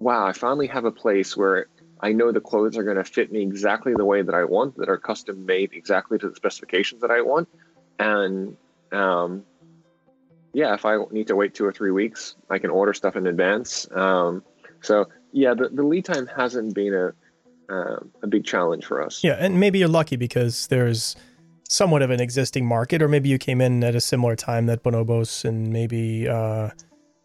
wow, 0.00 0.26
I 0.26 0.32
finally 0.32 0.66
have 0.66 0.84
a 0.84 0.90
place 0.90 1.36
where 1.36 1.66
I 2.00 2.12
know 2.12 2.32
the 2.32 2.40
clothes 2.40 2.76
are 2.76 2.82
going 2.82 2.96
to 2.96 3.04
fit 3.04 3.32
me 3.32 3.42
exactly 3.42 3.94
the 3.94 4.04
way 4.04 4.22
that 4.22 4.34
I 4.34 4.44
want, 4.44 4.76
that 4.76 4.88
are 4.88 4.98
custom 4.98 5.46
made 5.46 5.72
exactly 5.72 6.18
to 6.18 6.28
the 6.28 6.36
specifications 6.36 7.00
that 7.00 7.10
I 7.10 7.22
want. 7.22 7.48
And 7.98 8.56
um, 8.92 9.44
yeah, 10.52 10.74
if 10.74 10.84
I 10.84 10.98
need 11.10 11.28
to 11.28 11.36
wait 11.36 11.54
two 11.54 11.64
or 11.64 11.72
three 11.72 11.90
weeks, 11.90 12.36
I 12.50 12.58
can 12.58 12.70
order 12.70 12.92
stuff 12.92 13.16
in 13.16 13.26
advance. 13.26 13.90
Um, 13.90 14.42
so 14.80 15.08
yeah, 15.32 15.54
the, 15.54 15.68
the 15.68 15.82
lead 15.82 16.04
time 16.04 16.26
hasn't 16.26 16.74
been 16.74 16.94
a 16.94 17.12
uh, 17.66 17.96
a 18.22 18.26
big 18.26 18.44
challenge 18.44 18.84
for 18.84 19.02
us. 19.02 19.24
Yeah, 19.24 19.36
and 19.38 19.58
maybe 19.58 19.78
you're 19.78 19.88
lucky 19.88 20.16
because 20.16 20.66
there's 20.66 21.16
somewhat 21.74 22.02
of 22.02 22.10
an 22.10 22.20
existing 22.20 22.66
market, 22.66 23.02
or 23.02 23.08
maybe 23.08 23.28
you 23.28 23.38
came 23.38 23.60
in 23.60 23.82
at 23.82 23.94
a 23.94 24.00
similar 24.00 24.36
time 24.36 24.66
that 24.66 24.82
Bonobos 24.82 25.44
and 25.44 25.72
maybe, 25.72 26.28
uh, 26.28 26.70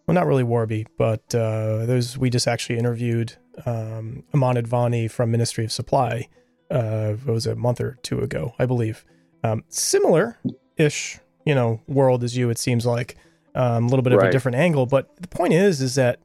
well, 0.08 0.15
not 0.15 0.25
really 0.25 0.44
Warby, 0.44 0.88
but 0.98 1.24
uh, 1.36 1.86
there's 1.86 2.18
we 2.18 2.29
just 2.29 2.48
actually 2.48 2.79
interviewed 2.79 3.36
um, 3.65 4.24
Aman 4.34 4.56
Advani 4.56 5.10
from 5.10 5.32
Ministry 5.32 5.63
of 5.65 5.72
Supply 5.72 6.27
uh, 6.72 7.15
it 7.27 7.32
was 7.32 7.48
a 7.48 7.56
month 7.56 7.82
or 7.82 7.98
two 8.03 8.20
ago, 8.20 8.53
I 8.60 8.65
believe. 8.65 9.06
Um, 9.44 9.63
similar 9.70 10.38
ish, 10.77 11.20
you 11.46 11.56
know, 11.56 11.82
world 11.88 12.24
as 12.24 12.38
you, 12.38 12.50
it 12.50 12.60
seems 12.60 12.86
like 12.86 13.15
um, 13.56 13.86
a 13.86 13.88
little 13.88 14.03
bit 14.03 14.13
of 14.13 14.20
Right. 14.20 14.29
a 14.29 14.32
different 14.32 14.58
angle. 14.58 14.86
But 14.86 15.15
the 15.22 15.27
point 15.27 15.53
is, 15.53 15.82
is 15.82 15.96
that 15.96 16.20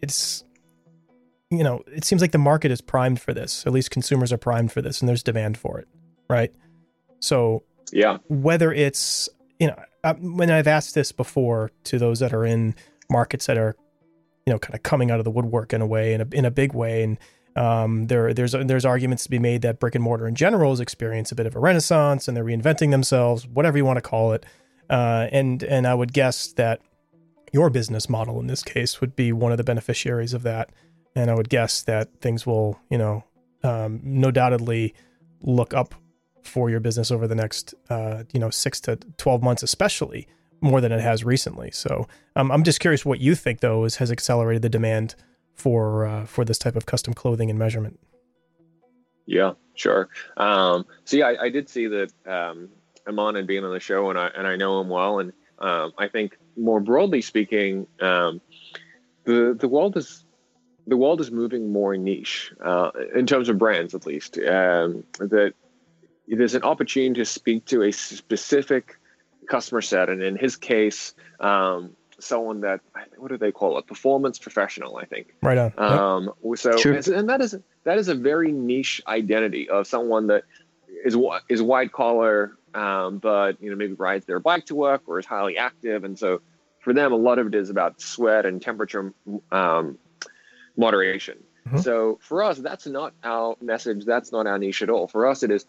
it's, 0.00 0.44
you 1.50 1.62
know, 1.62 1.82
it 1.86 2.04
seems 2.04 2.22
like 2.22 2.32
the 2.32 2.38
market 2.38 2.70
is 2.70 2.80
primed 2.80 3.20
for 3.20 3.34
this. 3.34 3.66
At 3.66 3.72
least 3.72 3.90
consumers 3.90 4.32
are 4.32 4.38
primed 4.38 4.72
for 4.72 4.80
this, 4.80 5.00
and 5.00 5.08
there's 5.08 5.22
demand 5.22 5.58
for 5.58 5.78
it, 5.78 5.88
right? 6.30 6.52
So 7.22 7.62
Yeah. 7.92 8.18
whether 8.28 8.72
it's 8.72 9.28
you 9.58 9.68
know 9.68 9.76
uh, 10.04 10.14
when 10.14 10.50
I've 10.50 10.66
asked 10.66 10.94
this 10.94 11.12
before 11.12 11.70
to 11.84 11.98
those 11.98 12.18
that 12.18 12.32
are 12.34 12.44
in 12.44 12.74
markets 13.10 13.46
that 13.46 13.56
are 13.56 13.76
you 14.46 14.52
know 14.52 14.58
kind 14.58 14.74
of 14.74 14.82
coming 14.82 15.10
out 15.10 15.18
of 15.18 15.24
the 15.24 15.30
woodwork 15.30 15.72
in 15.72 15.80
a 15.80 15.86
way 15.86 16.14
in 16.14 16.20
a 16.20 16.26
in 16.32 16.44
a 16.44 16.50
big 16.50 16.74
way 16.74 17.02
and 17.02 17.18
um, 17.54 18.06
there 18.06 18.32
there's 18.34 18.52
there's 18.52 18.84
arguments 18.84 19.24
to 19.24 19.30
be 19.30 19.38
made 19.38 19.62
that 19.62 19.78
brick 19.78 19.94
and 19.94 20.02
mortar 20.02 20.26
in 20.26 20.34
general 20.34 20.70
has 20.70 20.80
experienced 20.80 21.30
a 21.32 21.34
bit 21.34 21.46
of 21.46 21.54
a 21.54 21.60
renaissance 21.60 22.26
and 22.26 22.36
they're 22.36 22.44
reinventing 22.44 22.90
themselves 22.90 23.46
whatever 23.46 23.76
you 23.76 23.84
want 23.84 23.98
to 23.98 24.02
call 24.02 24.32
it 24.32 24.44
uh, 24.90 25.28
and 25.30 25.62
and 25.62 25.86
I 25.86 25.94
would 25.94 26.12
guess 26.12 26.52
that 26.54 26.80
your 27.52 27.70
business 27.70 28.08
model 28.08 28.40
in 28.40 28.46
this 28.46 28.62
case 28.62 29.00
would 29.00 29.14
be 29.14 29.32
one 29.32 29.52
of 29.52 29.58
the 29.58 29.64
beneficiaries 29.64 30.32
of 30.32 30.42
that 30.42 30.70
and 31.14 31.30
I 31.30 31.34
would 31.34 31.50
guess 31.50 31.82
that 31.82 32.08
things 32.20 32.46
will 32.46 32.80
you 32.90 32.98
know 32.98 33.22
um, 33.62 34.00
no 34.02 34.30
doubtedly 34.30 34.94
look 35.42 35.74
up 35.74 35.94
for 36.42 36.70
your 36.70 36.80
business 36.80 37.10
over 37.10 37.26
the 37.26 37.34
next 37.34 37.74
uh, 37.90 38.24
you 38.32 38.40
know 38.40 38.50
six 38.50 38.80
to 38.80 38.96
12 39.16 39.42
months 39.42 39.62
especially 39.62 40.26
more 40.60 40.80
than 40.80 40.92
it 40.92 41.00
has 41.00 41.24
recently 41.24 41.70
so 41.70 42.06
um, 42.36 42.50
i'm 42.50 42.62
just 42.62 42.80
curious 42.80 43.04
what 43.04 43.20
you 43.20 43.34
think 43.34 43.60
though 43.60 43.84
is, 43.84 43.96
has 43.96 44.10
accelerated 44.10 44.62
the 44.62 44.68
demand 44.68 45.14
for 45.54 46.06
uh, 46.06 46.24
for 46.24 46.44
this 46.44 46.58
type 46.58 46.76
of 46.76 46.86
custom 46.86 47.14
clothing 47.14 47.50
and 47.50 47.58
measurement 47.58 47.98
Yeah, 49.26 49.52
sure. 49.74 50.08
Um, 50.36 50.86
yeah, 51.10 51.26
I, 51.26 51.44
I 51.44 51.48
did 51.48 51.68
see 51.68 51.86
that 51.86 52.12
um, 52.26 52.68
Aman 53.06 53.34
had 53.34 53.46
been 53.46 53.64
on 53.64 53.72
the 53.72 53.80
show, 53.80 54.10
and 54.10 54.18
I 54.18 54.28
and 54.36 54.46
I 54.46 54.56
know 54.56 54.80
him 54.80 54.88
well, 54.88 55.18
and 55.18 55.32
um, 55.58 55.92
I 55.98 56.08
think 56.08 56.36
more 56.56 56.80
broadly 56.80 57.22
speaking, 57.22 57.86
um, 58.00 58.40
the 59.24 59.56
the 59.58 59.68
world 59.68 59.96
is 59.96 60.24
the 60.86 60.96
world 60.96 61.20
is 61.20 61.30
moving 61.30 61.72
more 61.72 61.96
niche 61.96 62.52
uh, 62.60 62.90
in 63.14 63.26
terms 63.26 63.48
of 63.48 63.58
brands, 63.58 63.94
at 63.94 64.06
least. 64.06 64.38
Um, 64.38 65.04
that 65.18 65.54
there's 66.36 66.54
an 66.54 66.62
opportunity 66.62 67.20
to 67.20 67.24
speak 67.24 67.64
to 67.66 67.82
a 67.82 67.92
specific 67.92 68.98
customer 69.48 69.80
set, 69.80 70.08
and 70.08 70.22
in 70.22 70.36
his 70.36 70.56
case, 70.56 71.14
um, 71.40 71.90
someone 72.18 72.60
that 72.60 72.80
what 73.16 73.28
do 73.30 73.36
they 73.36 73.52
call 73.52 73.78
it? 73.78 73.86
Performance 73.86 74.38
professional, 74.38 74.96
I 74.96 75.04
think. 75.04 75.34
right 75.42 75.58
on 75.58 75.72
Yep. 75.76 75.78
Um, 75.78 76.32
so 76.56 76.76
Sure. 76.76 76.94
and, 76.94 77.08
and 77.08 77.28
that 77.28 77.40
is 77.40 77.56
that 77.84 77.98
is 77.98 78.08
a 78.08 78.14
very 78.14 78.52
niche 78.52 79.02
identity 79.06 79.68
of 79.68 79.86
someone 79.86 80.28
that 80.28 80.44
is 81.04 81.14
wi- 81.14 81.40
is 81.48 81.60
white 81.62 81.92
collar, 81.92 82.56
um, 82.74 83.18
but 83.18 83.60
you 83.60 83.70
know 83.70 83.76
maybe 83.76 83.94
rides 83.94 84.24
their 84.26 84.38
bike 84.40 84.66
to 84.66 84.74
work 84.74 85.02
or 85.06 85.18
is 85.18 85.26
highly 85.26 85.56
active, 85.58 86.04
and 86.04 86.18
so 86.18 86.40
for 86.80 86.92
them 86.92 87.12
a 87.12 87.16
lot 87.16 87.38
of 87.38 87.46
it 87.48 87.54
is 87.54 87.70
about 87.70 88.00
sweat 88.00 88.46
and 88.46 88.62
temperature 88.62 89.12
um, 89.50 89.98
moderation. 90.76 91.38
Mhm. 91.68 91.82
So 91.82 92.18
for 92.20 92.42
us, 92.42 92.58
that's 92.58 92.86
not 92.86 93.14
our 93.22 93.56
message. 93.60 94.04
That's 94.04 94.32
not 94.32 94.46
our 94.46 94.58
niche 94.58 94.82
at 94.82 94.90
all. 94.90 95.06
For 95.06 95.26
us, 95.26 95.42
it 95.42 95.50
is 95.50 95.64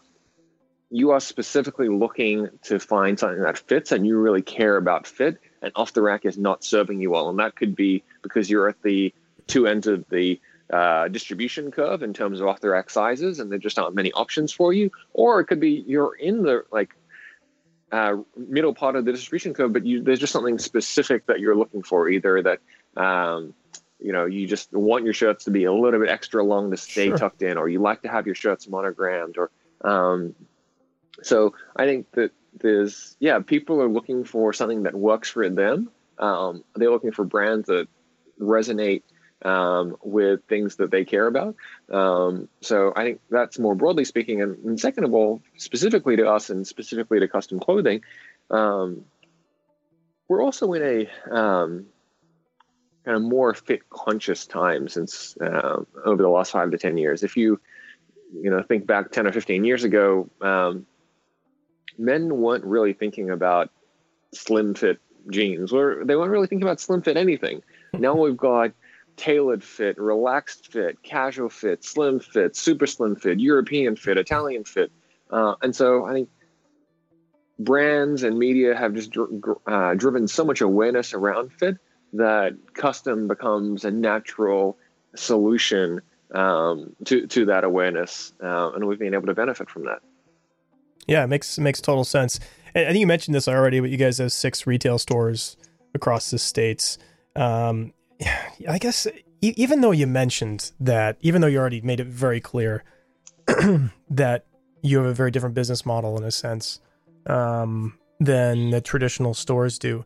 you 0.94 1.10
are 1.10 1.18
specifically 1.18 1.88
looking 1.88 2.48
to 2.62 2.78
find 2.78 3.18
something 3.18 3.42
that 3.42 3.58
fits 3.58 3.90
and 3.90 4.06
you 4.06 4.16
really 4.16 4.42
care 4.42 4.76
about 4.76 5.08
fit 5.08 5.38
and 5.60 5.72
off 5.74 5.92
the 5.92 6.00
rack 6.00 6.24
is 6.24 6.38
not 6.38 6.62
serving 6.62 7.00
you 7.00 7.10
well 7.10 7.28
and 7.28 7.40
that 7.40 7.56
could 7.56 7.74
be 7.74 8.04
because 8.22 8.48
you're 8.48 8.68
at 8.68 8.80
the 8.82 9.12
two 9.48 9.66
ends 9.66 9.88
of 9.88 10.04
the 10.10 10.40
uh, 10.72 11.08
distribution 11.08 11.72
curve 11.72 12.04
in 12.04 12.14
terms 12.14 12.40
of 12.40 12.46
off 12.46 12.60
the 12.60 12.68
rack 12.68 12.90
sizes 12.90 13.40
and 13.40 13.50
there 13.50 13.58
just 13.58 13.76
aren't 13.76 13.96
many 13.96 14.12
options 14.12 14.52
for 14.52 14.72
you 14.72 14.88
or 15.12 15.40
it 15.40 15.46
could 15.46 15.58
be 15.58 15.82
you're 15.84 16.14
in 16.14 16.44
the 16.44 16.64
like 16.70 16.94
uh, 17.90 18.14
middle 18.36 18.72
part 18.72 18.94
of 18.94 19.04
the 19.04 19.10
distribution 19.10 19.52
curve 19.52 19.72
but 19.72 19.84
you 19.84 20.00
there's 20.00 20.20
just 20.20 20.32
something 20.32 20.60
specific 20.60 21.26
that 21.26 21.40
you're 21.40 21.56
looking 21.56 21.82
for 21.82 22.08
either 22.08 22.40
that 22.40 22.60
um, 22.96 23.52
you 23.98 24.12
know 24.12 24.26
you 24.26 24.46
just 24.46 24.72
want 24.72 25.04
your 25.04 25.12
shirts 25.12 25.46
to 25.46 25.50
be 25.50 25.64
a 25.64 25.72
little 25.72 25.98
bit 25.98 26.08
extra 26.08 26.44
long 26.44 26.70
to 26.70 26.76
stay 26.76 27.08
Sure. 27.08 27.18
tucked 27.18 27.42
in 27.42 27.58
or 27.58 27.68
you 27.68 27.80
like 27.80 28.02
to 28.02 28.08
have 28.08 28.26
your 28.26 28.36
shirts 28.36 28.68
monogrammed 28.68 29.38
or 29.38 29.50
um, 29.80 30.36
so 31.22 31.54
I 31.76 31.86
think 31.86 32.10
that 32.12 32.32
there's 32.60 33.16
yeah, 33.20 33.40
people 33.40 33.80
are 33.82 33.88
looking 33.88 34.24
for 34.24 34.52
something 34.52 34.84
that 34.84 34.94
works 34.94 35.30
for 35.30 35.48
them. 35.48 35.90
Um, 36.18 36.64
they're 36.74 36.90
looking 36.90 37.12
for 37.12 37.24
brands 37.24 37.66
that 37.66 37.88
resonate 38.40 39.02
um, 39.44 39.96
with 40.02 40.40
things 40.48 40.76
that 40.76 40.90
they 40.90 41.04
care 41.04 41.26
about. 41.26 41.56
Um, 41.90 42.48
so 42.60 42.92
I 42.96 43.04
think 43.04 43.20
that's 43.30 43.58
more 43.58 43.74
broadly 43.74 44.04
speaking. 44.04 44.40
And, 44.42 44.56
and 44.64 44.80
second 44.80 45.04
of 45.04 45.14
all, 45.14 45.42
specifically 45.56 46.16
to 46.16 46.28
us 46.28 46.50
and 46.50 46.66
specifically 46.66 47.20
to 47.20 47.28
custom 47.28 47.60
clothing, 47.60 48.02
um, 48.50 49.04
we're 50.28 50.42
also 50.42 50.72
in 50.72 50.82
a 50.82 51.34
um, 51.34 51.86
kind 53.04 53.16
of 53.16 53.22
more 53.22 53.52
fit 53.54 53.88
conscious 53.90 54.46
time 54.46 54.88
since 54.88 55.36
uh, 55.38 55.82
over 56.04 56.22
the 56.22 56.28
last 56.28 56.52
five 56.52 56.70
to 56.70 56.78
ten 56.78 56.96
years. 56.96 57.22
If 57.22 57.36
you 57.36 57.60
you 58.32 58.50
know 58.50 58.62
think 58.62 58.86
back 58.86 59.12
10 59.12 59.28
or 59.28 59.32
15 59.32 59.64
years 59.64 59.84
ago 59.84 60.28
um, 60.40 60.86
men 61.98 62.38
weren't 62.38 62.64
really 62.64 62.92
thinking 62.92 63.30
about 63.30 63.70
slim 64.32 64.74
fit 64.74 64.98
jeans. 65.30 65.72
Or 65.72 66.04
they 66.04 66.16
weren't 66.16 66.30
really 66.30 66.46
thinking 66.46 66.66
about 66.66 66.80
slim 66.80 67.02
fit 67.02 67.16
anything. 67.16 67.62
Now 67.94 68.16
we've 68.16 68.36
got 68.36 68.72
tailored 69.16 69.62
fit 69.62 69.96
relaxed 69.98 70.72
fit 70.72 71.00
casual 71.04 71.48
fit 71.48 71.84
slim 71.84 72.18
fit 72.18 72.56
super 72.56 72.88
slim 72.88 73.14
fit 73.14 73.38
european 73.38 73.94
fit 73.94 74.18
italian 74.18 74.64
fit. 74.64 74.90
Uh, 75.30 75.54
and 75.62 75.76
so 75.76 76.04
i 76.04 76.12
think 76.12 76.28
brands 77.60 78.24
and 78.24 78.36
media 78.36 78.74
have 78.74 78.94
just 78.94 79.12
dr- 79.12 79.40
gr- 79.40 79.52
uh, 79.66 79.94
driven 79.94 80.26
so 80.26 80.44
much 80.44 80.60
awareness 80.60 81.14
around 81.14 81.52
fit 81.52 81.78
that 82.14 82.56
custom 82.74 83.28
becomes 83.28 83.84
a 83.84 83.90
natural 83.90 84.76
solution 85.14 86.00
um, 86.34 86.94
to 87.04 87.26
to 87.26 87.46
that 87.46 87.64
awareness, 87.64 88.32
uh, 88.42 88.72
and 88.72 88.86
we've 88.86 88.98
been 88.98 89.14
able 89.14 89.26
to 89.26 89.34
benefit 89.34 89.70
from 89.70 89.84
that. 89.84 90.00
Yeah, 91.06 91.24
it 91.24 91.28
makes 91.28 91.58
it 91.58 91.62
makes 91.62 91.80
total 91.80 92.04
sense. 92.04 92.40
And 92.74 92.86
I 92.86 92.90
think 92.90 93.00
you 93.00 93.06
mentioned 93.06 93.34
this 93.34 93.48
already, 93.48 93.80
but 93.80 93.90
you 93.90 93.96
guys 93.96 94.18
have 94.18 94.32
six 94.32 94.66
retail 94.66 94.98
stores 94.98 95.56
across 95.94 96.30
the 96.30 96.38
states. 96.38 96.98
Um, 97.36 97.92
I 98.68 98.78
guess 98.78 99.06
even 99.40 99.80
though 99.80 99.90
you 99.90 100.06
mentioned 100.06 100.72
that, 100.80 101.18
even 101.20 101.40
though 101.40 101.48
you 101.48 101.58
already 101.58 101.80
made 101.80 102.00
it 102.00 102.06
very 102.06 102.40
clear 102.40 102.82
that 104.10 104.46
you 104.82 104.98
have 104.98 105.06
a 105.06 105.14
very 105.14 105.30
different 105.30 105.54
business 105.54 105.84
model 105.84 106.16
in 106.16 106.24
a 106.24 106.30
sense 106.30 106.80
um, 107.26 107.98
than 108.20 108.70
the 108.70 108.80
traditional 108.80 109.34
stores 109.34 109.78
do. 109.78 110.04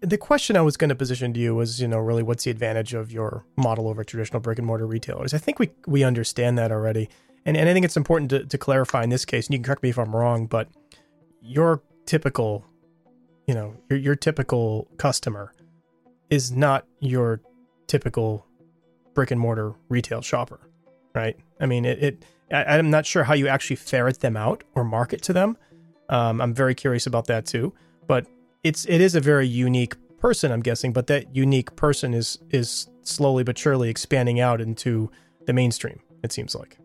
The 0.00 0.18
question 0.18 0.56
I 0.56 0.60
was 0.60 0.76
going 0.76 0.90
to 0.90 0.94
position 0.94 1.34
to 1.34 1.40
you 1.40 1.56
was, 1.56 1.80
you 1.80 1.88
know, 1.88 1.98
really 1.98 2.22
what's 2.22 2.44
the 2.44 2.52
advantage 2.52 2.94
of 2.94 3.10
your 3.10 3.44
model 3.56 3.88
over 3.88 4.04
traditional 4.04 4.38
brick 4.38 4.58
and 4.58 4.66
mortar 4.66 4.86
retailers? 4.86 5.34
I 5.34 5.38
think 5.38 5.58
we 5.58 5.70
we 5.88 6.04
understand 6.04 6.56
that 6.58 6.70
already. 6.70 7.08
And, 7.44 7.56
and 7.56 7.68
I 7.68 7.72
think 7.72 7.84
it's 7.84 7.96
important 7.96 8.30
to, 8.30 8.46
to 8.46 8.58
clarify 8.58 9.02
in 9.02 9.10
this 9.10 9.24
case, 9.24 9.46
and 9.46 9.54
you 9.54 9.58
can 9.58 9.64
correct 9.64 9.82
me 9.82 9.90
if 9.90 9.98
I'm 9.98 10.14
wrong, 10.14 10.46
but 10.46 10.68
your 11.40 11.82
typical, 12.06 12.64
you 13.46 13.54
know, 13.54 13.76
your, 13.90 13.98
your 13.98 14.14
typical 14.14 14.88
customer 14.96 15.52
is 16.30 16.52
not 16.52 16.86
your 17.00 17.40
typical 17.88 18.46
brick 19.14 19.30
and 19.30 19.40
mortar 19.40 19.74
retail 19.88 20.22
shopper, 20.22 20.60
right? 21.14 21.36
I 21.60 21.66
mean, 21.66 21.84
it, 21.84 22.02
it 22.02 22.24
I, 22.52 22.78
I'm 22.78 22.90
not 22.90 23.06
sure 23.06 23.24
how 23.24 23.34
you 23.34 23.48
actually 23.48 23.76
ferret 23.76 24.20
them 24.20 24.36
out 24.36 24.64
or 24.74 24.84
market 24.84 25.22
to 25.22 25.32
them. 25.32 25.56
Um, 26.08 26.40
I'm 26.40 26.54
very 26.54 26.74
curious 26.74 27.06
about 27.06 27.26
that 27.26 27.44
too, 27.46 27.74
but 28.06 28.26
it's, 28.62 28.84
it 28.86 29.00
is 29.00 29.14
a 29.14 29.20
very 29.20 29.46
unique 29.46 29.94
person, 30.18 30.52
I'm 30.52 30.60
guessing, 30.60 30.92
but 30.92 31.08
that 31.08 31.34
unique 31.34 31.74
person 31.74 32.14
is, 32.14 32.38
is 32.50 32.88
slowly 33.02 33.42
but 33.42 33.58
surely 33.58 33.88
expanding 33.90 34.38
out 34.38 34.60
into 34.60 35.10
the 35.46 35.52
mainstream, 35.52 36.00
it 36.22 36.32
seems 36.32 36.54
like. 36.54 36.78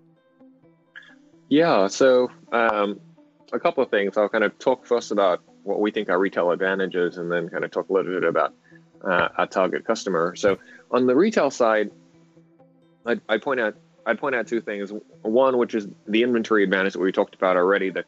Yeah. 1.50 1.88
So 1.88 2.30
um, 2.51 3.00
a 3.54 3.60
couple 3.60 3.84
of 3.84 3.89
things. 3.89 4.18
I'll 4.18 4.30
kind 4.30 4.44
of 4.44 4.58
talk 4.60 4.86
first 4.86 5.12
about 5.12 5.42
what 5.63 5.80
we 5.80 5.92
think 5.92 6.10
our 6.10 6.20
retail 6.20 6.51
advantage 6.51 6.96
is, 6.96 7.18
and 7.18 7.32
then 7.32 7.50
kind 7.50 7.63
of 7.63 7.72
talk 7.72 7.89
a 7.89 7.94
little 7.94 8.13
bit 8.13 8.24
about 8.24 8.54
uh, 9.04 9.30
our 9.38 9.48
target 9.48 9.86
customer. 9.86 10.36
So 10.36 10.58
on 10.92 11.08
the 11.08 11.16
retail 11.16 11.51
side, 11.51 11.92
I'd, 13.06 13.22
I'd 13.30 13.42
point 13.42 13.60
out 13.60 13.75
I'd 14.06 14.20
point 14.20 14.36
out 14.36 14.48
two 14.48 14.62
things. 14.62 14.92
One, 15.22 15.58
which 15.58 15.75
is 15.75 15.88
the 16.08 16.24
inventory 16.24 16.63
advantage 16.63 16.94
that 16.94 17.00
we 17.00 17.12
talked 17.12 17.36
about 17.36 17.58
already. 17.58 17.92
That 17.92 18.06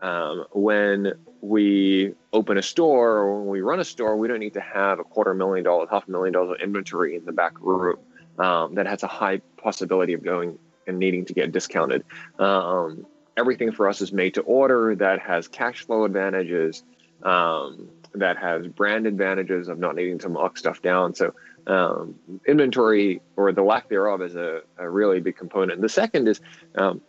um, 0.00 0.46
when 0.52 1.12
we 1.42 2.14
open 2.32 2.58
a 2.58 2.62
store 2.62 3.18
or 3.18 3.38
when 3.38 3.48
we 3.48 3.60
run 3.60 3.80
a 3.80 3.84
store, 3.84 4.16
we 4.16 4.28
don't 4.28 4.40
need 4.40 4.54
to 4.54 4.60
have 4.60 4.98
a 4.98 5.04
quarter 5.04 5.34
million 5.34 5.64
dollars, 5.64 5.88
half 5.90 6.08
a 6.08 6.10
million 6.10 6.32
dollars 6.32 6.56
of 6.58 6.64
inventory 6.64 7.16
in 7.16 7.24
the 7.24 7.32
back 7.32 7.60
room. 7.60 7.98
Um, 8.38 8.74
that 8.74 8.86
has 8.86 9.02
a 9.02 9.06
high 9.06 9.40
possibility 9.56 10.12
of 10.12 10.22
going 10.22 10.58
and 10.86 10.98
needing 10.98 11.24
to 11.26 11.32
get 11.32 11.52
discounted. 11.52 12.04
Um, 12.38 13.06
everything 13.36 13.72
for 13.72 13.88
us 13.88 14.00
is 14.00 14.12
made 14.12 14.34
to 14.34 14.42
order. 14.42 14.94
That 14.94 15.20
has 15.20 15.48
cash 15.48 15.84
flow 15.84 16.04
advantages. 16.04 16.82
Um, 17.22 17.88
that 18.14 18.36
has 18.38 18.66
brand 18.66 19.06
advantages 19.06 19.68
of 19.68 19.78
not 19.78 19.94
needing 19.94 20.18
to 20.18 20.28
mark 20.28 20.56
stuff 20.56 20.82
down. 20.82 21.14
So 21.14 21.34
um, 21.66 22.14
inventory 22.46 23.20
or 23.36 23.52
the 23.52 23.62
lack 23.62 23.88
thereof 23.88 24.22
is 24.22 24.36
a, 24.36 24.62
a 24.78 24.88
really 24.88 25.20
big 25.20 25.36
component. 25.36 25.80
The 25.80 25.88
second 25.88 26.28
is 26.28 26.40
um, 26.76 27.00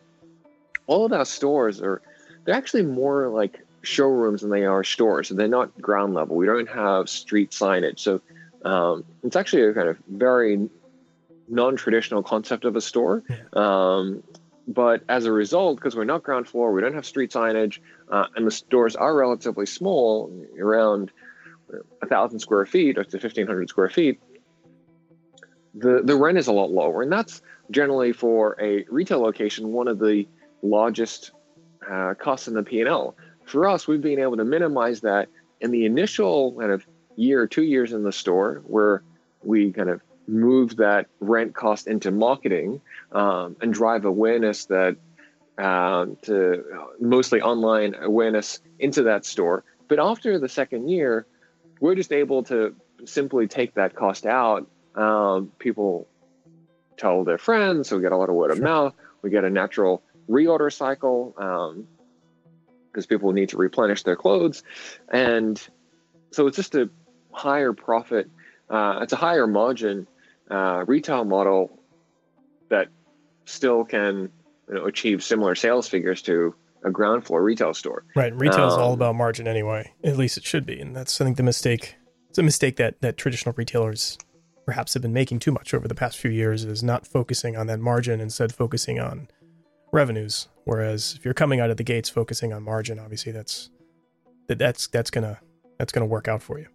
all 0.88 1.06
of 1.06 1.14
our 1.14 1.26
stores 1.26 1.82
are 1.82 2.02
they're 2.44 2.56
actually 2.56 2.84
more 2.84 3.30
like 3.30 3.60
showrooms 3.82 4.42
than 4.42 4.50
they 4.50 4.66
are 4.66 4.84
stores. 4.84 5.30
So 5.30 5.36
they're 5.36 5.48
not 5.48 5.80
ground 5.82 6.14
level. 6.14 6.36
We 6.36 6.46
don't 6.46 6.70
have 6.70 7.10
street 7.10 7.52
signage. 7.52 8.00
So 8.00 8.22
um, 8.66 9.06
it's 9.24 9.36
actually 9.36 9.64
a 9.64 9.74
kind 9.74 9.90
of 9.90 9.98
very 10.08 10.70
non-traditional 11.48 12.24
concept 12.24 12.66
of 12.66 12.76
a 12.76 12.82
store. 12.82 13.24
Um, 13.54 14.24
but 14.68 15.04
as 15.08 15.26
a 15.26 15.32
result, 15.32 15.78
because 15.78 15.96
we're 15.96 16.04
not 16.04 16.24
ground 16.24 16.48
floor, 16.48 16.74
we 16.74 16.82
don't 16.82 16.94
have 16.94 17.06
street 17.06 17.32
signage, 17.32 17.80
uh, 18.12 18.26
and 18.36 18.46
the 18.46 18.52
stores 18.52 18.96
are 18.96 19.16
relatively 19.16 19.66
small, 19.66 20.46
around 20.60 21.12
a 22.02 22.06
thousand 22.08 22.40
square 22.40 22.66
feet 22.66 22.98
up 22.98 23.08
to 23.08 23.20
fifteen 23.20 23.48
hundred 23.48 23.70
square 23.70 23.90
feet. 23.90 24.20
The 25.74 26.02
the 26.04 26.16
rent 26.16 26.38
is 26.38 26.48
a 26.48 26.52
lot 26.52 26.72
lower, 26.72 27.02
and 27.02 27.12
that's 27.12 27.42
generally 27.72 28.14
for 28.14 28.58
a 28.62 28.86
retail 28.90 29.22
location 29.22 29.72
one 29.72 29.88
of 29.88 30.00
the 30.00 30.28
largest 30.62 31.32
uh, 31.90 32.14
costs 32.16 32.48
in 32.48 32.54
the 32.54 32.64
P 32.64 32.80
and 32.80 32.90
L. 32.90 33.16
For 33.46 33.68
us, 33.68 33.88
we've 33.88 34.02
been 34.02 34.20
able 34.20 34.38
to 34.38 34.46
minimize 34.46 35.02
that 35.02 35.30
in 35.62 35.72
the 35.72 35.86
initial 35.86 36.54
kind 36.60 36.72
of 36.72 36.86
year 37.16 37.48
two 37.48 37.64
years 37.64 37.94
in 37.94 38.04
the 38.04 38.12
store, 38.12 38.62
where 38.66 39.04
we 39.44 39.72
kind 39.72 39.90
of 39.90 40.02
move 40.28 40.78
that 40.78 41.08
rent 41.20 41.56
cost 41.56 41.88
into 41.88 42.12
marketing 42.12 42.82
um, 43.12 43.56
and 43.62 43.74
drive 43.74 44.06
awareness 44.06 44.66
that 44.66 44.98
uh, 45.58 46.06
to 46.22 46.64
mostly 47.00 47.42
online 47.42 47.96
awareness 47.96 48.60
into 48.80 49.04
that 49.04 49.26
store. 49.26 49.64
But 49.88 50.00
after 50.00 50.38
the 50.38 50.50
second 50.50 50.90
year, 50.90 51.26
we're 51.80 51.96
just 51.96 52.12
able 52.12 52.44
to 52.44 52.76
simply 53.06 53.48
take 53.48 53.76
that 53.76 53.96
cost 53.96 54.26
out. 54.26 54.68
Um, 54.96 55.52
people 55.60 56.08
tell 56.98 57.24
their 57.24 57.38
friends, 57.38 57.90
so 57.90 57.96
we 57.96 58.02
get 58.02 58.12
a 58.12 58.18
lot 58.18 58.30
of 58.30 58.36
word 58.36 58.52
of 58.52 58.60
mouth. 58.60 58.94
We 59.22 59.30
get 59.30 59.44
a 59.44 59.50
natural 59.50 60.04
reorder 60.30 60.74
cycle 60.74 61.34
because 61.38 63.06
um, 63.06 63.08
people 63.08 63.32
need 63.32 63.50
to 63.50 63.58
replenish 63.58 64.04
their 64.04 64.16
clothes, 64.16 64.64
and 65.12 65.62
so 66.32 66.48
it's 66.48 66.58
just 66.58 66.76
a 66.76 66.90
higher 67.32 67.74
profit. 67.74 68.30
Uh, 68.70 69.00
it's 69.02 69.14
a 69.14 69.18
higher 69.18 69.48
margin 69.48 70.08
uh, 70.50 70.84
retail 70.88 71.26
model 71.26 71.80
that 72.70 72.88
still 73.46 73.84
can 73.84 74.30
you 74.70 74.76
know, 74.76 74.86
achieve 74.86 75.24
similar 75.24 75.56
sales 75.56 75.88
figures 75.88 76.22
to 76.24 76.54
a 76.84 76.92
ground 76.92 77.26
floor 77.26 77.44
retail 77.44 77.74
store. 77.74 78.04
Right. 78.16 78.34
Retail 78.36 78.68
is 78.68 78.74
um, 78.74 78.82
all 78.82 78.94
about 78.94 79.16
margin 79.16 79.48
anyway. 79.48 79.92
At 80.04 80.18
least 80.18 80.38
it 80.38 80.44
should 80.44 80.66
be, 80.66 80.80
and 80.80 80.96
that's 80.96 81.20
I 81.20 81.26
think 81.26 81.38
the 81.38 81.44
mistake. 81.44 81.96
It's 82.30 82.38
a 82.38 82.44
mistake 82.44 82.76
that 82.78 83.02
that 83.02 83.18
traditional 83.18 83.54
retailers 83.58 84.18
perhaps 84.66 84.94
have 84.94 85.02
been 85.02 85.14
making 85.14 85.40
too 85.40 85.52
much 85.52 85.74
over 85.74 85.88
the 85.88 85.96
past 85.96 86.18
few 86.18 86.30
years 86.30 86.66
is 86.66 86.84
not 86.84 87.08
focusing 87.08 87.56
on 87.56 87.68
that 87.68 87.80
margin 87.80 88.20
instead 88.20 88.54
focusing 88.54 89.00
on 89.00 89.30
revenues. 89.94 90.50
Whereas 90.66 91.16
if 91.18 91.24
you're 91.24 91.34
coming 91.34 91.62
out 91.62 91.70
of 91.70 91.78
the 91.78 91.84
gates 91.84 92.10
focusing 92.10 92.52
on 92.52 92.64
margin, 92.64 93.00
obviously 93.00 93.32
that's 93.32 93.70
that 94.48 94.60
that's 94.60 94.88
that's 94.88 95.10
gonna 95.10 95.40
that's 95.80 95.92
gonna 95.92 96.06
work 96.06 96.28
out 96.28 96.44
for 96.44 96.60
you. 96.60 96.68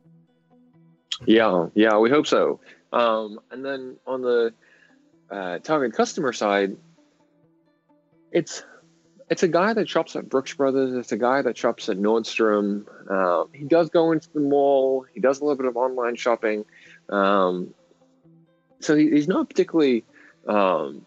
Yeah, 1.26 1.68
yeah, 1.74 1.98
we 1.98 2.10
hope 2.10 2.26
so. 2.26 2.60
Um, 2.92 3.40
and 3.50 3.64
then 3.64 3.96
on 4.06 4.22
the 4.22 4.52
uh, 5.30 5.58
target 5.58 5.94
customer 5.94 6.32
side, 6.32 6.76
it's 8.30 8.62
it's 9.30 9.42
a 9.42 9.48
guy 9.48 9.72
that 9.72 9.88
shops 9.88 10.14
at 10.14 10.28
Brooks 10.28 10.52
Brothers. 10.52 10.94
It's 10.94 11.12
a 11.12 11.16
guy 11.16 11.40
that 11.40 11.56
shops 11.56 11.88
at 11.88 11.96
Nordstrom. 11.96 12.84
Uh, 13.10 13.46
he 13.54 13.64
does 13.64 13.88
go 13.88 14.12
into 14.12 14.28
the 14.34 14.40
mall. 14.40 15.06
He 15.14 15.20
does 15.20 15.40
a 15.40 15.44
little 15.44 15.56
bit 15.56 15.66
of 15.66 15.76
online 15.76 16.16
shopping. 16.16 16.66
Um, 17.08 17.72
so 18.80 18.94
he, 18.94 19.10
he's 19.10 19.28
not 19.28 19.48
particularly 19.48 20.04
um, 20.46 21.06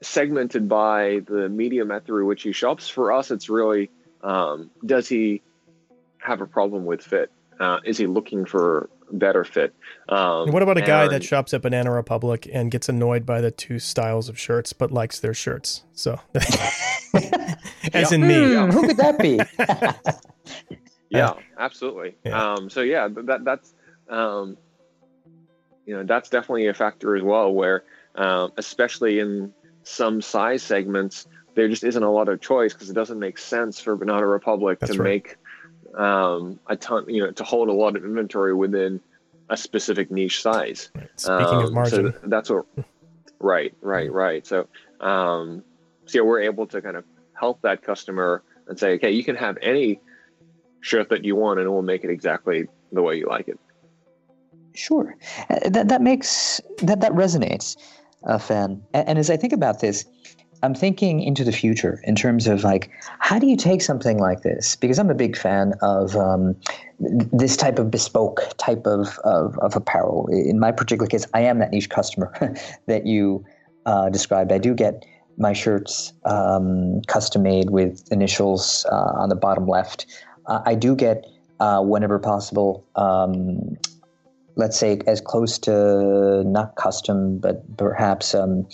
segmented 0.00 0.68
by 0.68 1.20
the 1.26 1.48
medium 1.48 1.92
through 2.04 2.26
which 2.26 2.42
he 2.42 2.52
shops. 2.52 2.88
For 2.88 3.12
us, 3.12 3.30
it's 3.30 3.48
really 3.48 3.90
um, 4.22 4.70
does 4.84 5.08
he 5.08 5.42
have 6.18 6.40
a 6.40 6.46
problem 6.46 6.86
with 6.86 7.02
fit? 7.02 7.30
Uh, 7.60 7.78
is 7.84 7.98
he 7.98 8.06
looking 8.06 8.44
for 8.44 8.90
better 9.10 9.44
fit? 9.44 9.74
Um, 10.08 10.52
what 10.52 10.62
about 10.62 10.78
a 10.78 10.82
guy 10.82 11.08
that 11.08 11.24
shops 11.24 11.54
at 11.54 11.62
Banana 11.62 11.92
Republic 11.92 12.48
and 12.52 12.70
gets 12.70 12.88
annoyed 12.88 13.26
by 13.26 13.40
the 13.40 13.50
two 13.50 13.78
styles 13.78 14.28
of 14.28 14.38
shirts, 14.38 14.72
but 14.72 14.90
likes 14.90 15.20
their 15.20 15.34
shirts? 15.34 15.84
So, 15.92 16.20
as 17.92 18.12
in 18.12 18.22
me, 18.26 18.34
mm, 18.34 18.72
who 18.72 18.86
could 18.86 18.96
that 18.96 19.18
be? 19.18 19.40
yeah, 21.10 21.34
absolutely. 21.58 22.16
Yeah. 22.24 22.54
Um, 22.54 22.70
so 22.70 22.82
yeah, 22.82 23.08
that 23.10 23.44
that's 23.44 23.74
um, 24.08 24.56
you 25.84 25.96
know 25.96 26.04
that's 26.04 26.28
definitely 26.28 26.66
a 26.68 26.74
factor 26.74 27.16
as 27.16 27.22
well. 27.22 27.52
Where 27.52 27.84
um, 28.14 28.52
especially 28.56 29.20
in 29.20 29.52
some 29.82 30.20
size 30.20 30.62
segments, 30.62 31.26
there 31.54 31.68
just 31.68 31.84
isn't 31.84 32.02
a 32.02 32.10
lot 32.10 32.28
of 32.28 32.40
choice 32.40 32.72
because 32.72 32.90
it 32.90 32.94
doesn't 32.94 33.18
make 33.18 33.38
sense 33.38 33.80
for 33.80 33.96
Banana 33.96 34.26
Republic 34.26 34.78
that's 34.80 34.92
to 34.92 34.98
right. 34.98 35.08
make 35.08 35.36
um, 35.96 36.60
a 36.68 36.76
ton, 36.76 37.04
you 37.08 37.24
know, 37.24 37.32
to 37.32 37.44
hold 37.44 37.68
a 37.68 37.72
lot 37.72 37.96
of 37.96 38.04
inventory 38.04 38.54
within 38.54 39.00
a 39.48 39.56
specific 39.56 40.10
niche 40.10 40.42
size. 40.42 40.90
Right. 40.94 41.08
Speaking 41.16 41.46
um, 41.46 41.64
of 41.64 41.72
margin, 41.72 42.12
so 42.12 42.20
that's 42.24 42.50
what. 42.50 42.66
Right, 43.38 43.74
right, 43.82 44.10
right. 44.10 44.46
So, 44.46 44.66
um, 45.00 45.62
so 46.06 46.18
yeah, 46.18 46.24
we're 46.24 46.40
able 46.40 46.66
to 46.68 46.80
kind 46.80 46.96
of 46.96 47.04
help 47.34 47.60
that 47.62 47.82
customer 47.82 48.42
and 48.66 48.78
say, 48.78 48.94
okay, 48.94 49.10
you 49.10 49.22
can 49.22 49.36
have 49.36 49.58
any 49.60 50.00
shirt 50.80 51.10
that 51.10 51.22
you 51.24 51.36
want, 51.36 51.60
and 51.60 51.70
we'll 51.70 51.82
make 51.82 52.02
it 52.02 52.10
exactly 52.10 52.66
the 52.92 53.02
way 53.02 53.16
you 53.16 53.26
like 53.26 53.48
it. 53.48 53.60
Sure, 54.74 55.16
uh, 55.50 55.68
that 55.68 55.88
that 55.88 56.00
makes 56.00 56.60
that 56.78 57.00
that 57.00 57.12
resonates, 57.12 57.76
uh, 58.24 58.38
Fan. 58.38 58.82
And, 58.94 59.08
and 59.08 59.18
as 59.18 59.28
I 59.30 59.36
think 59.36 59.52
about 59.52 59.80
this, 59.80 60.06
I'm 60.62 60.74
thinking 60.74 61.22
into 61.22 61.44
the 61.44 61.52
future 61.52 62.00
in 62.04 62.14
terms 62.14 62.46
of 62.46 62.64
like, 62.64 62.90
how 63.18 63.38
do 63.38 63.46
you 63.46 63.56
take 63.56 63.82
something 63.82 64.18
like 64.18 64.42
this? 64.42 64.76
Because 64.76 64.98
I'm 64.98 65.10
a 65.10 65.14
big 65.14 65.36
fan 65.36 65.74
of 65.82 66.16
um, 66.16 66.56
this 66.98 67.56
type 67.56 67.78
of 67.78 67.90
bespoke 67.90 68.40
type 68.56 68.86
of, 68.86 69.18
of, 69.24 69.58
of, 69.58 69.76
apparel. 69.76 70.28
In 70.28 70.58
my 70.58 70.72
particular 70.72 71.06
case, 71.06 71.26
I 71.34 71.40
am 71.40 71.58
that 71.58 71.70
niche 71.70 71.90
customer 71.90 72.32
that 72.86 73.06
you 73.06 73.44
uh, 73.84 74.08
described. 74.08 74.52
I 74.52 74.58
do 74.58 74.74
get 74.74 75.04
my 75.38 75.52
shirts 75.52 76.12
um, 76.24 77.02
custom 77.06 77.42
made 77.42 77.70
with 77.70 78.10
initials 78.10 78.86
uh, 78.90 79.12
on 79.16 79.28
the 79.28 79.36
bottom 79.36 79.66
left. 79.66 80.06
Uh, 80.46 80.62
I 80.64 80.74
do 80.74 80.96
get, 80.96 81.26
uh, 81.60 81.82
whenever 81.82 82.18
possible, 82.18 82.86
um, 82.96 83.76
let's 84.54 84.78
say 84.78 85.00
as 85.06 85.20
close 85.20 85.58
to 85.58 86.42
not 86.44 86.76
custom, 86.76 87.38
but 87.38 87.76
perhaps 87.76 88.34
um, 88.34 88.66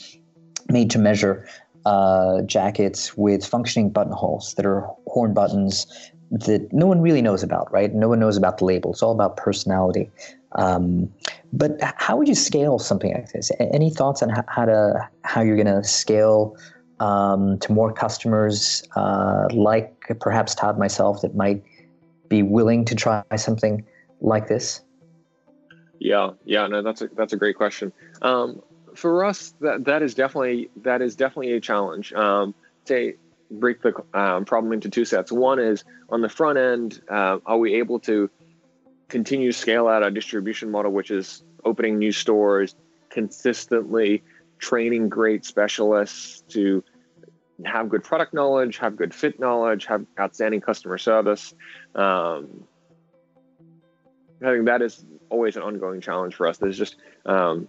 made 0.68 0.90
to 0.90 0.98
measure 0.98 1.48
uh, 1.84 2.42
jackets 2.42 3.16
with 3.16 3.44
functioning 3.44 3.90
buttonholes 3.90 4.54
that 4.54 4.66
are 4.66 4.82
horn 5.06 5.34
buttons 5.34 5.86
that 6.30 6.72
no 6.72 6.86
one 6.86 7.00
really 7.00 7.20
knows 7.20 7.42
about, 7.42 7.70
right? 7.72 7.92
No 7.94 8.08
one 8.08 8.18
knows 8.20 8.36
about 8.36 8.58
the 8.58 8.64
label. 8.64 8.92
It's 8.92 9.02
all 9.02 9.12
about 9.12 9.36
personality. 9.36 10.10
Um, 10.52 11.12
but 11.52 11.76
how 11.80 12.16
would 12.16 12.28
you 12.28 12.34
scale 12.34 12.78
something 12.78 13.12
like 13.12 13.32
this? 13.32 13.50
Any 13.60 13.90
thoughts 13.90 14.22
on 14.22 14.30
how 14.48 14.64
to 14.64 15.08
how 15.24 15.42
you're 15.42 15.56
going 15.56 15.66
to 15.66 15.84
scale 15.84 16.56
um, 17.00 17.58
to 17.58 17.72
more 17.72 17.92
customers, 17.92 18.82
uh, 18.96 19.48
like 19.52 19.94
perhaps 20.20 20.54
Todd 20.54 20.78
myself, 20.78 21.20
that 21.22 21.34
might 21.34 21.62
be 22.28 22.42
willing 22.42 22.84
to 22.86 22.94
try 22.94 23.22
something 23.36 23.84
like 24.20 24.48
this? 24.48 24.80
Yeah, 25.98 26.30
yeah, 26.44 26.66
no, 26.66 26.82
that's 26.82 27.02
a 27.02 27.08
that's 27.08 27.32
a 27.32 27.36
great 27.36 27.56
question. 27.56 27.92
Um, 28.22 28.62
for 28.94 29.24
us, 29.24 29.54
that 29.60 29.84
that 29.84 30.02
is 30.02 30.14
definitely 30.14 30.70
that 30.82 31.02
is 31.02 31.16
definitely 31.16 31.52
a 31.52 31.60
challenge. 31.60 32.12
Um, 32.12 32.54
say 32.84 33.16
break 33.50 33.82
the 33.82 33.94
um, 34.14 34.44
problem 34.44 34.72
into 34.72 34.88
two 34.88 35.04
sets. 35.04 35.30
One 35.30 35.58
is 35.58 35.84
on 36.08 36.22
the 36.22 36.28
front 36.28 36.58
end, 36.58 37.02
uh, 37.10 37.38
are 37.44 37.58
we 37.58 37.74
able 37.74 38.00
to 38.00 38.30
continue 39.08 39.52
scale 39.52 39.88
out 39.88 40.02
our 40.02 40.10
distribution 40.10 40.70
model, 40.70 40.90
which 40.90 41.10
is 41.10 41.42
opening 41.64 41.98
new 41.98 42.12
stores, 42.12 42.74
consistently 43.10 44.22
training 44.58 45.08
great 45.08 45.44
specialists 45.44 46.42
to 46.48 46.82
have 47.64 47.88
good 47.88 48.02
product 48.02 48.32
knowledge, 48.32 48.78
have 48.78 48.96
good 48.96 49.14
fit 49.14 49.38
knowledge, 49.38 49.86
have 49.86 50.06
outstanding 50.18 50.60
customer 50.60 50.98
service. 50.98 51.54
Um, 51.94 52.64
I 54.40 54.46
think 54.46 54.66
that 54.66 54.82
is 54.82 55.04
always 55.28 55.56
an 55.56 55.62
ongoing 55.62 56.00
challenge 56.00 56.34
for 56.34 56.46
us. 56.46 56.58
There's 56.58 56.78
just 56.78 56.96
um, 57.26 57.68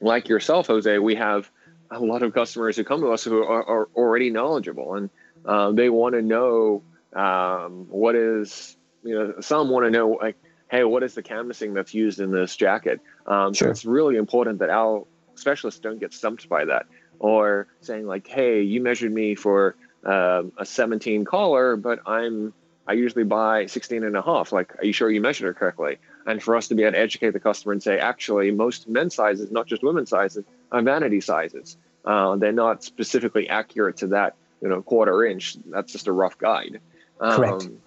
like 0.00 0.28
yourself, 0.28 0.66
Jose, 0.66 0.98
we 0.98 1.14
have 1.16 1.50
a 1.90 2.00
lot 2.00 2.22
of 2.22 2.32
customers 2.34 2.76
who 2.76 2.84
come 2.84 3.00
to 3.00 3.08
us 3.08 3.24
who 3.24 3.42
are, 3.42 3.64
are 3.64 3.88
already 3.94 4.30
knowledgeable 4.30 4.94
and 4.94 5.10
um, 5.44 5.76
they 5.76 5.88
want 5.88 6.14
to 6.14 6.22
know 6.22 6.82
um, 7.14 7.86
what 7.88 8.14
is, 8.14 8.76
you 9.02 9.14
know, 9.14 9.40
some 9.40 9.68
want 9.70 9.86
to 9.86 9.90
know 9.90 10.10
like, 10.10 10.36
hey, 10.70 10.84
what 10.84 11.02
is 11.02 11.14
the 11.14 11.22
canvassing 11.22 11.74
that's 11.74 11.92
used 11.92 12.20
in 12.20 12.30
this 12.30 12.56
jacket? 12.56 13.00
Um, 13.26 13.52
sure. 13.52 13.68
So 13.68 13.70
it's 13.70 13.84
really 13.84 14.16
important 14.16 14.60
that 14.60 14.70
our 14.70 15.06
specialists 15.34 15.80
don't 15.80 15.98
get 15.98 16.12
stumped 16.12 16.48
by 16.48 16.66
that 16.66 16.86
or 17.18 17.66
saying 17.80 18.06
like, 18.06 18.26
hey, 18.26 18.62
you 18.62 18.80
measured 18.80 19.12
me 19.12 19.34
for 19.34 19.74
uh, 20.04 20.42
a 20.56 20.64
17 20.64 21.24
collar, 21.24 21.76
but 21.76 22.00
I'm 22.06 22.52
I 22.86 22.94
usually 22.94 23.24
buy 23.24 23.66
16 23.66 24.02
and 24.02 24.16
a 24.16 24.22
half. 24.22 24.52
Like, 24.52 24.76
are 24.78 24.84
you 24.84 24.92
sure 24.92 25.10
you 25.10 25.20
measured 25.20 25.48
it 25.54 25.58
correctly? 25.58 25.98
And 26.30 26.42
for 26.42 26.54
us 26.56 26.68
to 26.68 26.74
be 26.74 26.82
able 26.84 26.92
to 26.92 26.98
educate 26.98 27.32
the 27.32 27.40
customer 27.40 27.72
and 27.72 27.82
say, 27.82 27.98
actually, 27.98 28.52
most 28.52 28.88
men's 28.88 29.14
sizes, 29.14 29.50
not 29.50 29.66
just 29.66 29.82
women's 29.82 30.10
sizes, 30.10 30.44
are 30.70 30.80
vanity 30.80 31.20
sizes. 31.20 31.76
Uh, 32.04 32.36
they're 32.36 32.52
not 32.52 32.84
specifically 32.84 33.48
accurate 33.48 33.96
to 33.98 34.06
that 34.08 34.36
you 34.62 34.68
know 34.68 34.80
quarter 34.80 35.24
inch. 35.24 35.56
That's 35.66 35.92
just 35.92 36.06
a 36.06 36.12
rough 36.12 36.38
guide. 36.38 36.80
Correct. 37.18 37.62
Um, 37.64 37.78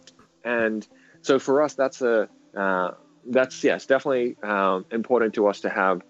and 0.44 0.88
so 1.22 1.40
for 1.40 1.62
us, 1.62 1.74
that's 1.76 2.02
a 2.02 2.28
uh, 2.56 2.92
that's 3.26 3.64
yes, 3.64 3.86
definitely 3.86 4.36
um, 4.44 4.86
important 4.92 5.36
to 5.36 5.48
us 5.48 5.62
to 5.62 5.70
have 5.70 6.02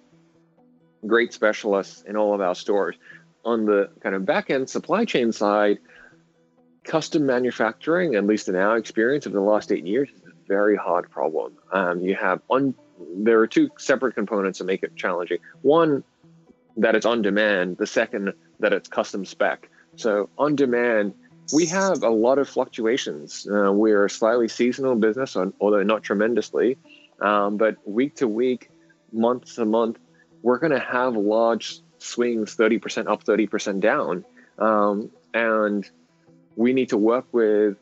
great 1.06 1.34
specialists 1.34 2.02
in 2.02 2.18
all 2.18 2.34
of 2.34 2.42
our 2.42 2.56
stores. 2.56 2.96
On 3.46 3.66
the 3.66 3.90
kind 4.02 4.16
of 4.16 4.26
back 4.26 4.50
end 4.50 4.70
supply 4.70 5.06
chain 5.06 5.32
side, 5.32 5.78
custom 6.84 7.26
manufacturing, 7.26 8.16
at 8.16 8.26
least 8.26 8.48
in 8.48 8.56
our 8.56 8.78
experience 8.78 9.26
of 9.26 9.34
the 9.34 9.42
last 9.42 9.72
eight 9.72 9.86
years, 9.86 10.10
is 10.10 10.33
very 10.58 10.76
hard 10.76 11.10
problem. 11.10 11.54
Um, 11.72 12.02
you 12.02 12.16
have 12.16 12.40
on 12.50 12.76
there 13.28 13.40
are 13.40 13.48
two 13.48 13.70
separate 13.78 14.14
components 14.16 14.60
that 14.60 14.66
make 14.66 14.84
it 14.84 14.96
challenging. 14.96 15.40
One, 15.62 16.04
that 16.78 16.94
it's 16.96 17.06
on 17.06 17.22
demand. 17.22 17.78
The 17.78 17.88
second, 17.88 18.34
that 18.60 18.72
it's 18.72 18.88
custom 18.88 19.26
spec. 19.26 19.70
So 19.96 20.30
on 20.38 20.56
demand, 20.56 21.14
we 21.52 21.66
have 21.68 22.04
a 22.04 22.10
lot 22.10 22.38
of 22.38 22.48
fluctuations. 22.48 23.48
Uh, 23.48 23.72
we're 23.72 24.06
a 24.06 24.10
slightly 24.10 24.48
seasonal 24.48 24.96
business, 24.96 25.36
although 25.60 25.84
not 25.84 26.04
tremendously. 26.04 26.78
Um, 27.20 27.58
but 27.58 27.78
week 27.88 28.16
to 28.18 28.28
week, 28.28 28.70
month 29.12 29.56
to 29.56 29.66
month, 29.66 29.98
we're 30.44 30.60
going 30.60 30.72
to 30.72 30.86
have 30.98 31.16
large 31.16 31.80
swings 31.98 32.56
30% 32.56 33.08
up, 33.08 33.24
30% 33.24 33.80
down. 33.80 34.26
Um, 34.60 35.10
and 35.34 35.90
we 36.56 36.74
need 36.74 36.90
to 36.90 36.98
work 36.98 37.26
with 37.32 37.78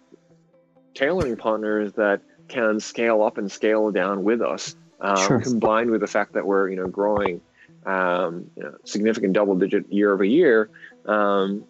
tailoring 0.93 1.37
partners 1.37 1.93
that 1.93 2.21
can 2.51 2.79
scale 2.79 3.23
up 3.23 3.37
and 3.37 3.51
scale 3.51 3.91
down 3.91 4.23
with 4.23 4.41
us, 4.41 4.75
um, 4.99 5.17
sure. 5.17 5.41
combined 5.41 5.89
with 5.89 6.01
the 6.01 6.07
fact 6.07 6.33
that 6.33 6.45
we're 6.45 6.69
you 6.69 6.75
know 6.75 6.87
growing 6.87 7.41
um, 7.85 8.51
you 8.55 8.63
know, 8.63 8.75
significant 8.83 9.33
double 9.33 9.55
digit 9.55 9.91
year 9.91 10.13
over 10.13 10.23
year. 10.23 10.69
Um, 11.05 11.65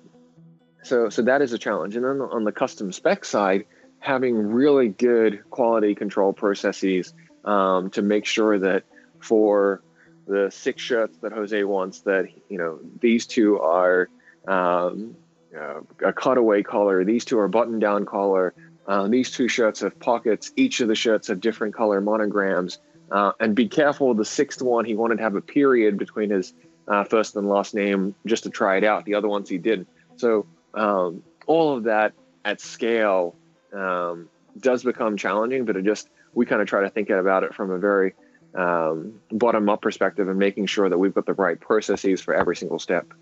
so 0.83 1.09
so 1.09 1.21
that 1.23 1.41
is 1.41 1.53
a 1.53 1.57
challenge. 1.57 1.95
And 1.95 2.03
then 2.03 2.21
on 2.21 2.43
the 2.43 2.51
custom 2.51 2.91
spec 2.91 3.23
side, 3.25 3.65
having 3.99 4.35
really 4.35 4.89
good 4.89 5.43
quality 5.49 5.95
control 5.95 6.33
processes 6.33 7.13
um, 7.45 7.89
to 7.91 8.01
make 8.01 8.25
sure 8.25 8.59
that 8.59 8.83
for 9.19 9.81
the 10.27 10.49
six 10.51 10.81
shirts 10.81 11.17
that 11.19 11.31
Jose 11.31 11.63
wants, 11.63 12.01
that 12.01 12.27
you 12.49 12.57
know 12.57 12.79
these 12.99 13.25
two 13.25 13.59
are 13.59 14.09
um, 14.47 15.15
uh, 15.55 15.81
a 16.03 16.13
cutaway 16.13 16.63
collar, 16.63 17.03
these 17.03 17.25
two 17.25 17.39
are 17.39 17.47
button 17.47 17.79
down 17.79 18.05
collar, 18.05 18.53
uh, 18.87 19.07
these 19.07 19.31
two 19.31 19.47
shirts 19.47 19.81
have 19.81 19.97
pockets. 19.99 20.51
Each 20.55 20.79
of 20.79 20.87
the 20.87 20.95
shirts 20.95 21.27
have 21.27 21.39
different 21.39 21.73
color 21.73 22.01
monograms. 22.01 22.79
Uh, 23.11 23.33
and 23.39 23.55
be 23.55 23.67
careful, 23.67 24.13
the 24.13 24.25
sixth 24.25 24.61
one, 24.61 24.85
he 24.85 24.95
wanted 24.95 25.17
to 25.17 25.23
have 25.23 25.35
a 25.35 25.41
period 25.41 25.97
between 25.97 26.29
his 26.29 26.53
uh, 26.87 27.03
first 27.03 27.35
and 27.35 27.47
last 27.47 27.73
name 27.73 28.15
just 28.25 28.43
to 28.43 28.49
try 28.49 28.77
it 28.77 28.83
out. 28.83 29.05
The 29.05 29.15
other 29.15 29.27
ones 29.27 29.49
he 29.49 29.57
didn't. 29.57 29.87
So 30.15 30.45
um, 30.73 31.23
all 31.45 31.75
of 31.75 31.83
that 31.83 32.13
at 32.45 32.61
scale 32.61 33.35
um, 33.73 34.29
does 34.59 34.83
become 34.83 35.17
challenging, 35.17 35.65
but 35.65 35.75
it 35.75 35.85
just 35.85 36.09
we 36.33 36.45
kind 36.45 36.61
of 36.61 36.67
try 36.67 36.81
to 36.81 36.89
think 36.89 37.09
about 37.09 37.43
it 37.43 37.53
from 37.53 37.71
a 37.71 37.77
very 37.77 38.13
um, 38.55 39.19
bottom 39.31 39.69
up 39.69 39.81
perspective 39.81 40.27
and 40.27 40.39
making 40.39 40.65
sure 40.65 40.89
that 40.89 40.97
we've 40.97 41.13
got 41.13 41.25
the 41.25 41.33
right 41.33 41.59
processes 41.59 42.21
for 42.21 42.33
every 42.33 42.55
single 42.55 42.79
step. 42.79 43.13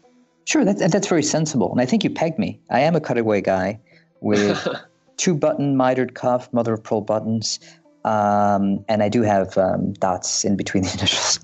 Sure, 0.46 0.66
that, 0.66 0.92
that's 0.92 1.08
very 1.08 1.24
sensible, 1.24 1.72
and 1.72 1.82
I 1.82 1.86
think 1.86 2.04
you 2.04 2.10
pegged 2.10 2.40
me. 2.40 2.60
I 2.72 2.80
am 2.80 2.96
a 2.96 3.02
cutaway 3.02 3.42
guy 3.42 3.80
with 4.22 4.68
two 5.20 5.36
button 5.36 5.76
mitered 5.76 6.16
cuff, 6.16 6.52
mother 6.54 6.74
of 6.74 6.84
pearl 6.84 7.02
buttons, 7.02 7.60
um, 8.06 8.84
and 8.88 9.04
I 9.04 9.10
do 9.10 9.22
have 9.22 9.58
um, 9.58 9.94
dots 9.94 10.46
in 10.46 10.56
between 10.56 10.84
the 10.84 10.94
initials. 10.98 11.40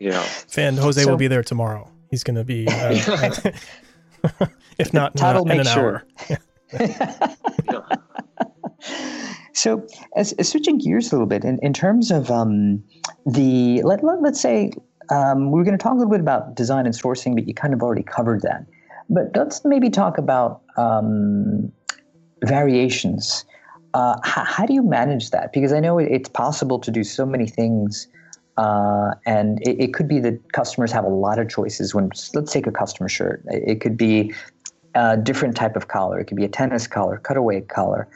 yeah, 0.00 0.22
fan 0.48 0.76
Jose 0.76 1.02
so, 1.02 1.10
will 1.10 1.18
be 1.18 1.28
there 1.28 1.42
tomorrow. 1.42 1.90
He's 2.10 2.24
going 2.24 2.36
to 2.36 2.44
be, 2.44 2.66
uh, 2.68 3.50
if 4.78 4.94
not 4.94 5.16
Todd 5.16 5.36
in, 5.46 5.52
in 5.52 5.60
an 5.60 5.66
sure. 5.66 6.06
hour. 6.30 7.96
So, 9.56 9.86
as, 10.16 10.32
as, 10.34 10.50
switching 10.50 10.76
gears 10.76 11.10
a 11.10 11.14
little 11.14 11.26
bit, 11.26 11.42
in, 11.42 11.58
in 11.62 11.72
terms 11.72 12.10
of 12.10 12.30
um, 12.30 12.84
the, 13.24 13.82
let, 13.84 14.04
let, 14.04 14.22
us 14.22 14.38
say, 14.38 14.70
um, 15.10 15.50
we 15.50 15.58
are 15.58 15.64
going 15.64 15.76
to 15.76 15.82
talk 15.82 15.94
a 15.94 15.96
little 15.96 16.10
bit 16.10 16.20
about 16.20 16.54
design 16.54 16.84
and 16.84 16.94
sourcing, 16.94 17.34
but 17.34 17.48
you 17.48 17.54
kind 17.54 17.72
of 17.72 17.82
already 17.82 18.02
covered 18.02 18.42
that. 18.42 18.66
But 19.08 19.30
let's 19.34 19.64
maybe 19.64 19.88
talk 19.88 20.18
about 20.18 20.60
um, 20.76 21.72
variations. 22.44 23.44
Uh, 23.94 24.16
how, 24.24 24.44
how, 24.44 24.66
do 24.66 24.74
you 24.74 24.82
manage 24.82 25.30
that? 25.30 25.52
Because 25.52 25.72
I 25.72 25.80
know 25.80 25.98
it, 25.98 26.08
it's 26.10 26.28
possible 26.28 26.78
to 26.78 26.90
do 26.90 27.02
so 27.02 27.24
many 27.24 27.46
things, 27.46 28.08
uh, 28.58 29.12
and 29.24 29.60
it, 29.66 29.80
it, 29.80 29.94
could 29.94 30.08
be 30.08 30.18
that 30.20 30.52
customers 30.52 30.92
have 30.92 31.04
a 31.04 31.08
lot 31.08 31.38
of 31.38 31.48
choices. 31.48 31.94
When 31.94 32.10
let's 32.34 32.52
take 32.52 32.66
a 32.66 32.72
customer 32.72 33.08
shirt, 33.08 33.42
it 33.46 33.80
could 33.80 33.96
be 33.96 34.34
a 34.94 35.16
different 35.16 35.56
type 35.56 35.76
of 35.76 35.88
collar. 35.88 36.18
It 36.18 36.26
could 36.26 36.36
be 36.36 36.44
a 36.44 36.48
tennis 36.48 36.86
collar, 36.86 37.18
cutaway 37.24 37.62
collar 37.62 38.08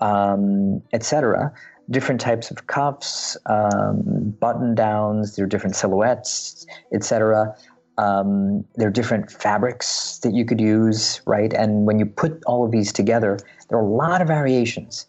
um, 0.00 0.82
etc. 0.92 1.52
Different 1.90 2.20
types 2.20 2.50
of 2.50 2.66
cuffs, 2.66 3.36
um, 3.46 4.34
button 4.40 4.74
downs, 4.74 5.36
there 5.36 5.44
are 5.44 5.48
different 5.48 5.76
silhouettes, 5.76 6.66
etc. 6.92 7.56
Um, 7.98 8.64
there 8.74 8.88
are 8.88 8.92
different 8.92 9.30
fabrics 9.30 10.18
that 10.18 10.34
you 10.34 10.44
could 10.44 10.60
use, 10.60 11.20
right? 11.26 11.52
And 11.52 11.86
when 11.86 11.98
you 11.98 12.06
put 12.06 12.42
all 12.46 12.64
of 12.64 12.72
these 12.72 12.92
together, 12.92 13.38
there 13.68 13.78
are 13.78 13.82
a 13.82 13.88
lot 13.88 14.20
of 14.20 14.28
variations. 14.28 15.06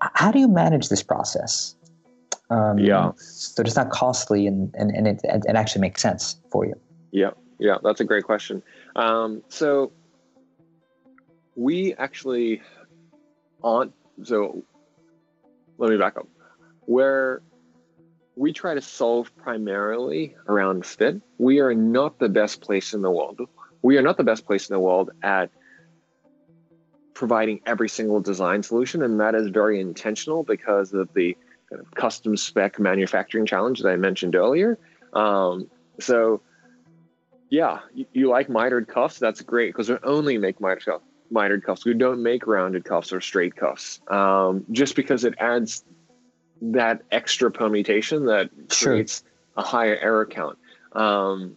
How 0.00 0.30
do 0.30 0.38
you 0.38 0.48
manage 0.48 0.88
this 0.88 1.02
process? 1.02 1.74
Um, 2.50 2.78
yeah. 2.78 3.12
So 3.16 3.62
it's 3.62 3.76
not 3.76 3.90
costly 3.90 4.46
and, 4.46 4.72
and, 4.74 4.90
and 4.90 5.06
it, 5.06 5.20
it 5.24 5.56
actually 5.56 5.80
makes 5.80 6.02
sense 6.02 6.36
for 6.50 6.64
you. 6.64 6.74
Yeah. 7.10 7.30
Yeah. 7.58 7.78
That's 7.82 8.00
a 8.00 8.04
great 8.04 8.24
question. 8.24 8.62
Um, 8.94 9.42
so 9.48 9.92
we 11.56 11.94
actually 11.94 12.62
aren't 13.64 13.92
so 14.22 14.62
let 15.78 15.90
me 15.90 15.96
back 15.96 16.16
up. 16.16 16.28
Where 16.82 17.42
we 18.36 18.52
try 18.52 18.74
to 18.74 18.82
solve 18.82 19.34
primarily 19.36 20.36
around 20.46 20.84
fit, 20.86 21.20
we 21.38 21.58
are 21.60 21.74
not 21.74 22.18
the 22.18 22.28
best 22.28 22.60
place 22.60 22.94
in 22.94 23.02
the 23.02 23.10
world. 23.10 23.40
We 23.82 23.96
are 23.98 24.02
not 24.02 24.18
the 24.18 24.24
best 24.24 24.46
place 24.46 24.68
in 24.68 24.74
the 24.74 24.80
world 24.80 25.10
at 25.22 25.50
providing 27.16 27.60
every 27.64 27.88
single 27.88 28.20
design 28.20 28.62
solution, 28.62 29.02
and 29.02 29.18
that 29.20 29.34
is 29.34 29.48
very 29.48 29.80
intentional 29.80 30.44
because 30.44 30.92
of 30.92 31.12
the 31.14 31.36
kind 31.70 31.80
of 31.80 31.90
custom 31.94 32.36
spec 32.36 32.78
manufacturing 32.78 33.46
challenge 33.46 33.80
that 33.80 33.88
I 33.88 33.96
mentioned 33.96 34.36
earlier. 34.36 34.78
Um, 35.14 35.68
so, 35.98 36.42
yeah, 37.48 37.78
you, 37.94 38.04
you, 38.12 38.28
like 38.28 38.48
mitered 38.48 38.86
cuffs? 38.86 39.18
That's 39.18 39.40
great 39.40 39.72
because 39.72 39.88
we 39.88 39.96
only 40.04 40.36
make 40.36 40.60
mitered 40.60 40.84
cuffs 40.84 41.04
mitered 41.30 41.64
cuffs. 41.64 41.84
We 41.84 41.94
don't 41.94 42.22
make 42.22 42.46
rounded 42.46 42.84
cuffs 42.84 43.12
or 43.12 43.20
straight 43.20 43.56
cuffs, 43.56 44.00
um, 44.08 44.64
just 44.70 44.94
because 44.94 45.24
it 45.24 45.34
adds 45.38 45.84
that 46.60 47.02
extra 47.10 47.50
permutation 47.50 48.26
that 48.26 48.50
sure. 48.70 48.92
creates 48.92 49.24
a 49.56 49.62
higher 49.62 49.96
error 49.96 50.26
count. 50.26 50.58
Um, 50.92 51.56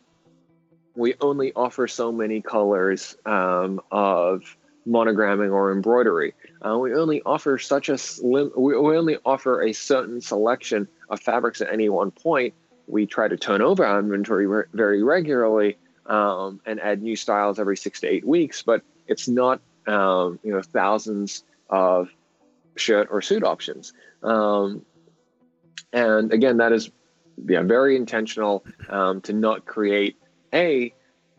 we 0.95 1.15
only 1.21 1.53
offer 1.53 1.87
so 1.87 2.11
many 2.11 2.41
colors 2.41 3.15
um, 3.25 3.81
of 3.91 4.57
monogramming 4.89 5.51
or 5.51 5.71
embroidery. 5.71 6.33
Uh, 6.65 6.77
we 6.77 6.93
only 6.93 7.21
offer 7.25 7.57
such 7.57 7.89
a 7.89 7.97
slim. 7.97 8.51
We, 8.57 8.77
we 8.77 8.97
only 8.97 9.17
offer 9.25 9.61
a 9.61 9.73
certain 9.73 10.19
selection 10.21 10.87
of 11.09 11.19
fabrics 11.21 11.61
at 11.61 11.71
any 11.71 11.89
one 11.89 12.11
point. 12.11 12.53
We 12.87 13.05
try 13.05 13.27
to 13.27 13.37
turn 13.37 13.61
over 13.61 13.85
our 13.85 13.99
inventory 13.99 14.47
re- 14.47 14.63
very 14.73 15.03
regularly 15.03 15.77
um, 16.07 16.59
and 16.65 16.79
add 16.79 17.01
new 17.01 17.15
styles 17.15 17.59
every 17.59 17.77
six 17.77 18.01
to 18.01 18.07
eight 18.07 18.25
weeks, 18.25 18.63
but 18.63 18.81
it's 19.07 19.27
not 19.27 19.61
um, 19.87 20.39
you 20.43 20.51
know 20.51 20.61
thousands 20.61 21.43
of 21.69 22.09
shirt 22.75 23.09
or 23.11 23.21
suit 23.21 23.43
options. 23.43 23.93
Um, 24.23 24.85
and 25.93 26.33
again, 26.33 26.57
that 26.57 26.71
is 26.71 26.91
yeah, 27.47 27.61
very 27.61 27.95
intentional 27.95 28.65
um, 28.89 29.21
to 29.21 29.33
not 29.33 29.65
create 29.65 30.17
a 30.53 30.93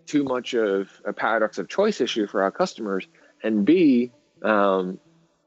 too 0.06 0.24
much 0.24 0.54
of 0.54 0.90
a 1.04 1.12
paradox 1.12 1.58
of 1.58 1.68
choice 1.68 2.00
issue 2.00 2.26
for 2.26 2.42
our 2.42 2.50
customers, 2.50 3.06
and 3.42 3.64
b 3.64 4.12
um, 4.42 4.98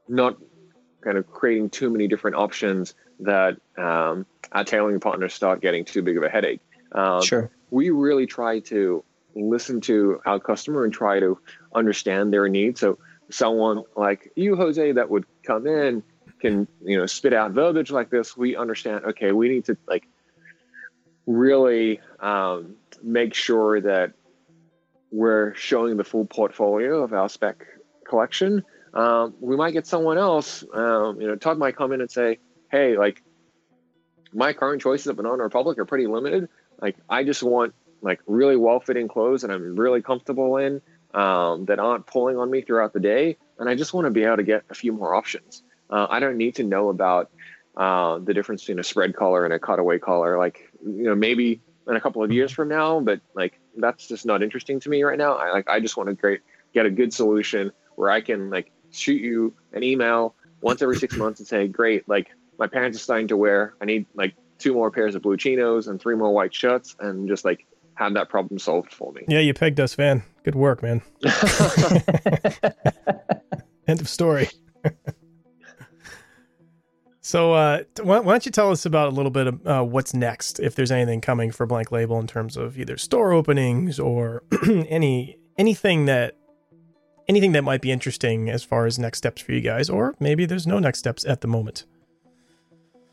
not 0.08 0.38
kind 1.02 1.18
of 1.18 1.26
creating 1.26 1.70
too 1.70 1.90
many 1.90 2.08
different 2.08 2.36
options 2.36 2.94
that 3.20 3.56
um, 3.76 4.26
our 4.52 4.64
tailoring 4.64 5.00
partners 5.00 5.34
start 5.34 5.60
getting 5.60 5.84
too 5.84 6.02
big 6.02 6.16
of 6.16 6.22
a 6.22 6.28
headache. 6.28 6.60
Um, 6.92 7.22
sure. 7.22 7.50
We 7.70 7.90
really 7.90 8.26
try 8.26 8.60
to 8.60 9.04
listen 9.34 9.80
to 9.82 10.20
our 10.24 10.38
customer 10.38 10.84
and 10.84 10.92
try 10.92 11.20
to 11.20 11.38
understand 11.74 12.32
their 12.32 12.48
needs. 12.48 12.80
So 12.80 12.98
someone 13.30 13.82
like 13.96 14.32
you, 14.36 14.56
Jose, 14.56 14.92
that 14.92 15.10
would 15.10 15.24
come 15.42 15.66
in 15.66 16.02
can 16.40 16.68
you 16.84 16.98
know 16.98 17.06
spit 17.06 17.32
out 17.32 17.52
verbiage 17.52 17.90
like 17.90 18.10
this. 18.10 18.36
We 18.36 18.56
understand. 18.56 19.04
Okay, 19.06 19.32
we 19.32 19.48
need 19.48 19.64
to 19.66 19.76
like 19.88 20.06
really 21.26 22.00
um, 22.20 22.76
make 23.02 23.34
sure 23.34 23.80
that 23.80 24.12
we're 25.10 25.54
showing 25.54 25.96
the 25.96 26.04
full 26.04 26.26
portfolio 26.26 27.02
of 27.02 27.12
our 27.12 27.28
spec 27.28 27.64
collection. 28.14 28.64
Um, 29.02 29.34
we 29.50 29.56
might 29.62 29.74
get 29.78 29.86
someone 29.86 30.18
else. 30.18 30.64
Um, 30.72 31.20
you 31.20 31.26
know, 31.28 31.36
Todd 31.36 31.58
might 31.58 31.76
come 31.76 31.90
in 31.94 32.00
and 32.00 32.10
say, 32.10 32.38
"Hey, 32.70 32.96
like 33.04 33.22
my 34.32 34.52
current 34.52 34.80
choices 34.82 35.06
at 35.08 35.16
Banana 35.16 35.42
Republic 35.42 35.78
are 35.78 35.88
pretty 35.92 36.08
limited. 36.16 36.48
Like 36.84 36.96
I 37.18 37.24
just 37.30 37.42
want 37.42 37.74
like 38.08 38.20
really 38.26 38.58
well 38.66 38.80
fitting 38.80 39.08
clothes 39.08 39.42
that 39.42 39.50
I'm 39.50 39.76
really 39.84 40.02
comfortable 40.02 40.50
in. 40.66 40.80
um, 41.14 41.64
that 41.66 41.78
aren't 41.78 42.06
pulling 42.06 42.36
on 42.36 42.50
me 42.50 42.60
throughout 42.62 42.92
the 42.92 43.00
day, 43.00 43.36
and 43.58 43.68
I 43.68 43.74
just 43.76 43.94
want 43.94 44.06
to 44.06 44.10
be 44.10 44.24
able 44.24 44.36
to 44.36 44.42
get 44.42 44.64
a 44.68 44.74
few 44.74 44.92
more 44.92 45.14
options. 45.14 45.62
Uh, 45.88 46.06
I 46.10 46.18
don't 46.18 46.36
need 46.36 46.56
to 46.56 46.64
know 46.64 46.88
about 46.88 47.30
uh, 47.76 48.18
the 48.18 48.34
difference 48.34 48.62
between 48.62 48.80
a 48.80 48.84
spread 48.84 49.14
collar 49.14 49.44
and 49.44 49.54
a 49.54 49.58
cutaway 49.58 49.98
collar. 49.98 50.38
Like, 50.38 50.70
you 50.84 51.04
know, 51.04 51.14
maybe 51.14 51.60
in 51.86 51.96
a 51.96 52.00
couple 52.00 52.22
of 52.24 52.32
years 52.32 52.50
from 52.50 52.68
now, 52.68 53.00
but 53.00 53.20
like 53.34 53.60
that's 53.76 54.08
just 54.08 54.26
not 54.26 54.42
interesting 54.42 54.80
to 54.80 54.88
me 54.88 55.02
right 55.02 55.18
now. 55.18 55.34
I 55.34 55.52
like 55.52 55.68
I 55.68 55.80
just 55.80 55.96
want 55.96 56.08
to 56.08 56.14
great 56.14 56.40
get 56.72 56.86
a 56.86 56.90
good 56.90 57.12
solution 57.12 57.70
where 57.96 58.10
I 58.10 58.20
can 58.20 58.50
like 58.50 58.70
shoot 58.90 59.20
you 59.20 59.54
an 59.72 59.82
email 59.82 60.34
once 60.60 60.82
every 60.82 60.96
six 60.96 61.16
months 61.16 61.40
and 61.40 61.48
say, 61.48 61.68
great, 61.68 62.08
like 62.08 62.30
my 62.58 62.66
parents 62.66 62.96
are 62.96 63.00
starting 63.02 63.28
to 63.28 63.36
wear. 63.36 63.74
I 63.80 63.84
need 63.84 64.06
like 64.14 64.34
two 64.58 64.74
more 64.74 64.90
pairs 64.90 65.14
of 65.14 65.22
blue 65.22 65.36
chinos 65.36 65.86
and 65.88 66.00
three 66.00 66.16
more 66.16 66.32
white 66.32 66.54
shirts, 66.54 66.96
and 67.00 67.28
just 67.28 67.44
like 67.44 67.66
have 67.94 68.14
that 68.14 68.28
problem 68.28 68.58
solved 68.58 68.92
for 68.92 69.12
me. 69.12 69.22
Yeah, 69.28 69.40
you 69.40 69.54
pegged 69.54 69.80
us, 69.80 69.94
Fan. 69.94 70.22
Good 70.42 70.54
work, 70.54 70.82
man. 70.82 71.02
End 73.88 74.00
of 74.00 74.08
story. 74.08 74.48
So, 77.26 77.54
uh, 77.54 77.84
why, 78.02 78.18
why, 78.18 78.34
don't 78.34 78.44
you 78.44 78.52
tell 78.52 78.70
us 78.70 78.84
about 78.84 79.08
a 79.08 79.12
little 79.12 79.30
bit 79.30 79.46
of 79.46 79.66
uh, 79.66 79.82
what's 79.82 80.12
next, 80.12 80.60
if 80.60 80.74
there's 80.74 80.90
anything 80.92 81.22
coming 81.22 81.50
for 81.50 81.64
Blank 81.64 81.90
Label 81.90 82.20
in 82.20 82.26
terms 82.26 82.54
of 82.54 82.78
either 82.78 82.98
store 82.98 83.32
openings 83.32 83.98
or 83.98 84.42
any 84.68 85.38
anything 85.56 86.04
that 86.04 86.36
anything 87.28 87.52
that 87.52 87.62
might 87.64 87.80
be 87.80 87.90
interesting 87.90 88.48
as 88.50 88.64
far 88.64 88.86
as 88.86 88.98
next 88.98 89.18
steps 89.18 89.42
for 89.42 89.52
you 89.52 89.60
guys, 89.60 89.88
or 89.88 90.14
maybe 90.20 90.46
there's 90.46 90.66
no 90.66 90.78
next 90.78 90.98
steps 90.98 91.24
at 91.24 91.40
the 91.40 91.48
moment. 91.48 91.84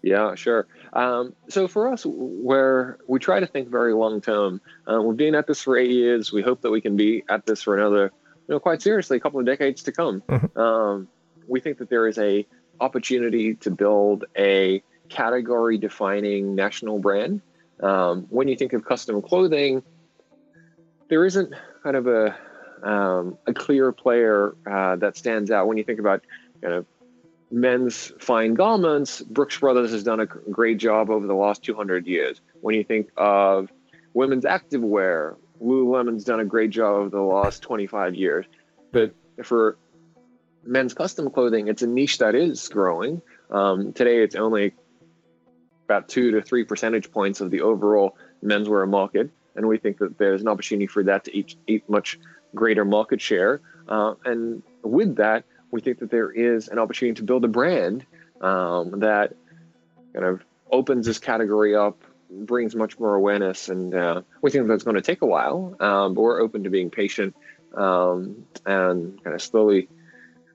Yeah, 0.03 0.33
sure. 0.35 0.67
Um, 0.93 1.35
so 1.47 1.67
for 1.67 1.91
us, 1.91 2.03
where 2.05 2.97
we 3.07 3.19
try 3.19 3.39
to 3.39 3.45
think 3.45 3.69
very 3.69 3.93
long 3.93 4.19
term, 4.19 4.59
uh, 4.91 5.01
we've 5.01 5.17
been 5.17 5.35
at 5.35 5.47
this 5.47 5.61
for 5.61 5.77
eight 5.77 5.91
years. 5.91 6.31
We 6.31 6.41
hope 6.41 6.61
that 6.61 6.71
we 6.71 6.81
can 6.81 6.97
be 6.97 7.23
at 7.29 7.45
this 7.45 7.61
for 7.61 7.77
another, 7.77 8.11
you 8.47 8.55
know, 8.55 8.59
quite 8.59 8.81
seriously, 8.81 9.17
a 9.17 9.19
couple 9.19 9.39
of 9.39 9.45
decades 9.45 9.83
to 9.83 9.91
come. 9.91 10.21
Mm-hmm. 10.21 10.59
Um, 10.59 11.07
we 11.47 11.59
think 11.59 11.77
that 11.77 11.89
there 11.89 12.07
is 12.07 12.17
a 12.17 12.45
opportunity 12.79 13.53
to 13.55 13.69
build 13.69 14.25
a 14.37 14.81
category 15.09 15.77
defining 15.77 16.55
national 16.55 16.97
brand. 16.99 17.41
Um, 17.81 18.25
when 18.29 18.47
you 18.47 18.55
think 18.55 18.73
of 18.73 18.83
custom 18.83 19.21
clothing, 19.21 19.83
there 21.09 21.25
isn't 21.25 21.53
kind 21.83 21.95
of 21.95 22.07
a 22.07 22.35
um, 22.83 23.37
a 23.47 23.53
clear 23.53 23.91
player 23.91 24.55
uh, 24.69 24.95
that 24.97 25.17
stands 25.17 25.51
out. 25.51 25.67
When 25.67 25.77
you 25.77 25.83
think 25.83 25.99
about 25.99 26.23
kind 26.61 26.73
of 26.73 26.85
men's 27.51 28.11
fine 28.19 28.53
garments, 28.53 29.21
Brooks 29.21 29.59
Brothers 29.59 29.91
has 29.91 30.03
done 30.03 30.19
a 30.19 30.25
great 30.25 30.77
job 30.77 31.09
over 31.09 31.27
the 31.27 31.35
last 31.35 31.63
200 31.63 32.07
years. 32.07 32.41
When 32.61 32.75
you 32.75 32.83
think 32.83 33.09
of 33.17 33.71
women's 34.13 34.45
activewear, 34.45 35.35
Lululemon's 35.61 36.23
done 36.23 36.39
a 36.39 36.45
great 36.45 36.71
job 36.71 36.95
over 36.95 37.09
the 37.09 37.21
last 37.21 37.61
25 37.61 38.15
years. 38.15 38.45
But 38.91 39.13
for 39.43 39.77
men's 40.63 40.93
custom 40.93 41.29
clothing, 41.29 41.67
it's 41.67 41.81
a 41.81 41.87
niche 41.87 42.17
that 42.19 42.35
is 42.35 42.67
growing. 42.67 43.21
Um, 43.49 43.93
today, 43.93 44.23
it's 44.23 44.35
only 44.35 44.73
about 45.85 46.07
two 46.07 46.31
to 46.31 46.41
three 46.41 46.63
percentage 46.63 47.11
points 47.11 47.41
of 47.41 47.51
the 47.51 47.61
overall 47.61 48.17
menswear 48.43 48.87
market, 48.87 49.29
and 49.55 49.67
we 49.67 49.77
think 49.77 49.97
that 49.97 50.17
there's 50.17 50.41
an 50.41 50.47
opportunity 50.47 50.87
for 50.87 51.03
that 51.03 51.25
to 51.25 51.37
eat, 51.37 51.55
eat 51.67 51.87
much 51.89 52.17
greater 52.53 52.85
market 52.85 53.21
share. 53.21 53.61
Uh, 53.87 54.15
and 54.25 54.63
with 54.83 55.15
that, 55.17 55.43
we 55.71 55.81
think 55.81 55.99
that 55.99 56.11
there 56.11 56.31
is 56.31 56.67
an 56.67 56.79
opportunity 56.79 57.15
to 57.15 57.23
build 57.23 57.45
a 57.45 57.47
brand 57.47 58.05
um, 58.41 58.99
that 58.99 59.33
kind 60.13 60.25
of 60.25 60.43
opens 60.71 61.05
this 61.05 61.19
category 61.19 61.75
up, 61.75 62.03
brings 62.29 62.75
much 62.75 62.99
more 62.99 63.15
awareness, 63.15 63.69
and 63.69 63.93
uh, 63.93 64.21
we 64.41 64.51
think 64.51 64.67
that's 64.67 64.83
going 64.83 64.95
to 64.95 65.01
take 65.01 65.21
a 65.21 65.25
while, 65.25 65.75
um, 65.79 66.13
but 66.13 66.21
we're 66.21 66.41
open 66.41 66.63
to 66.63 66.69
being 66.69 66.89
patient 66.89 67.35
um, 67.75 68.45
and 68.65 69.23
kind 69.23 69.35
of 69.35 69.41
slowly 69.41 69.87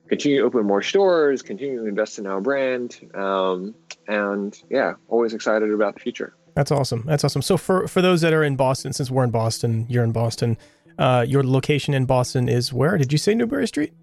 continue 0.07 0.39
to 0.39 0.45
open 0.45 0.65
more 0.65 0.81
stores, 0.81 1.41
continue 1.41 1.81
to 1.81 1.85
invest 1.85 2.19
in 2.19 2.27
our 2.27 2.41
brand, 2.41 2.99
um, 3.13 3.75
and 4.07 4.61
yeah, 4.69 4.93
always 5.07 5.33
excited 5.33 5.71
about 5.71 5.95
the 5.95 5.99
future. 5.99 6.33
That's 6.55 6.71
awesome. 6.71 7.03
That's 7.05 7.23
awesome. 7.23 7.43
So 7.43 7.55
for 7.55 7.87
for 7.87 8.01
those 8.01 8.21
that 8.21 8.33
are 8.33 8.43
in 8.43 8.55
Boston, 8.55 8.91
since 8.91 9.11
we're 9.11 9.23
in 9.23 9.29
Boston, 9.29 9.85
you're 9.89 10.03
in 10.03 10.11
Boston. 10.11 10.57
Uh, 10.97 11.25
your 11.27 11.43
location 11.43 11.93
in 11.93 12.05
Boston 12.05 12.49
is 12.49 12.73
where? 12.73 12.97
Did 12.97 13.11
you 13.11 13.17
say 13.17 13.35
Newbury 13.35 13.67
Street? 13.67 13.93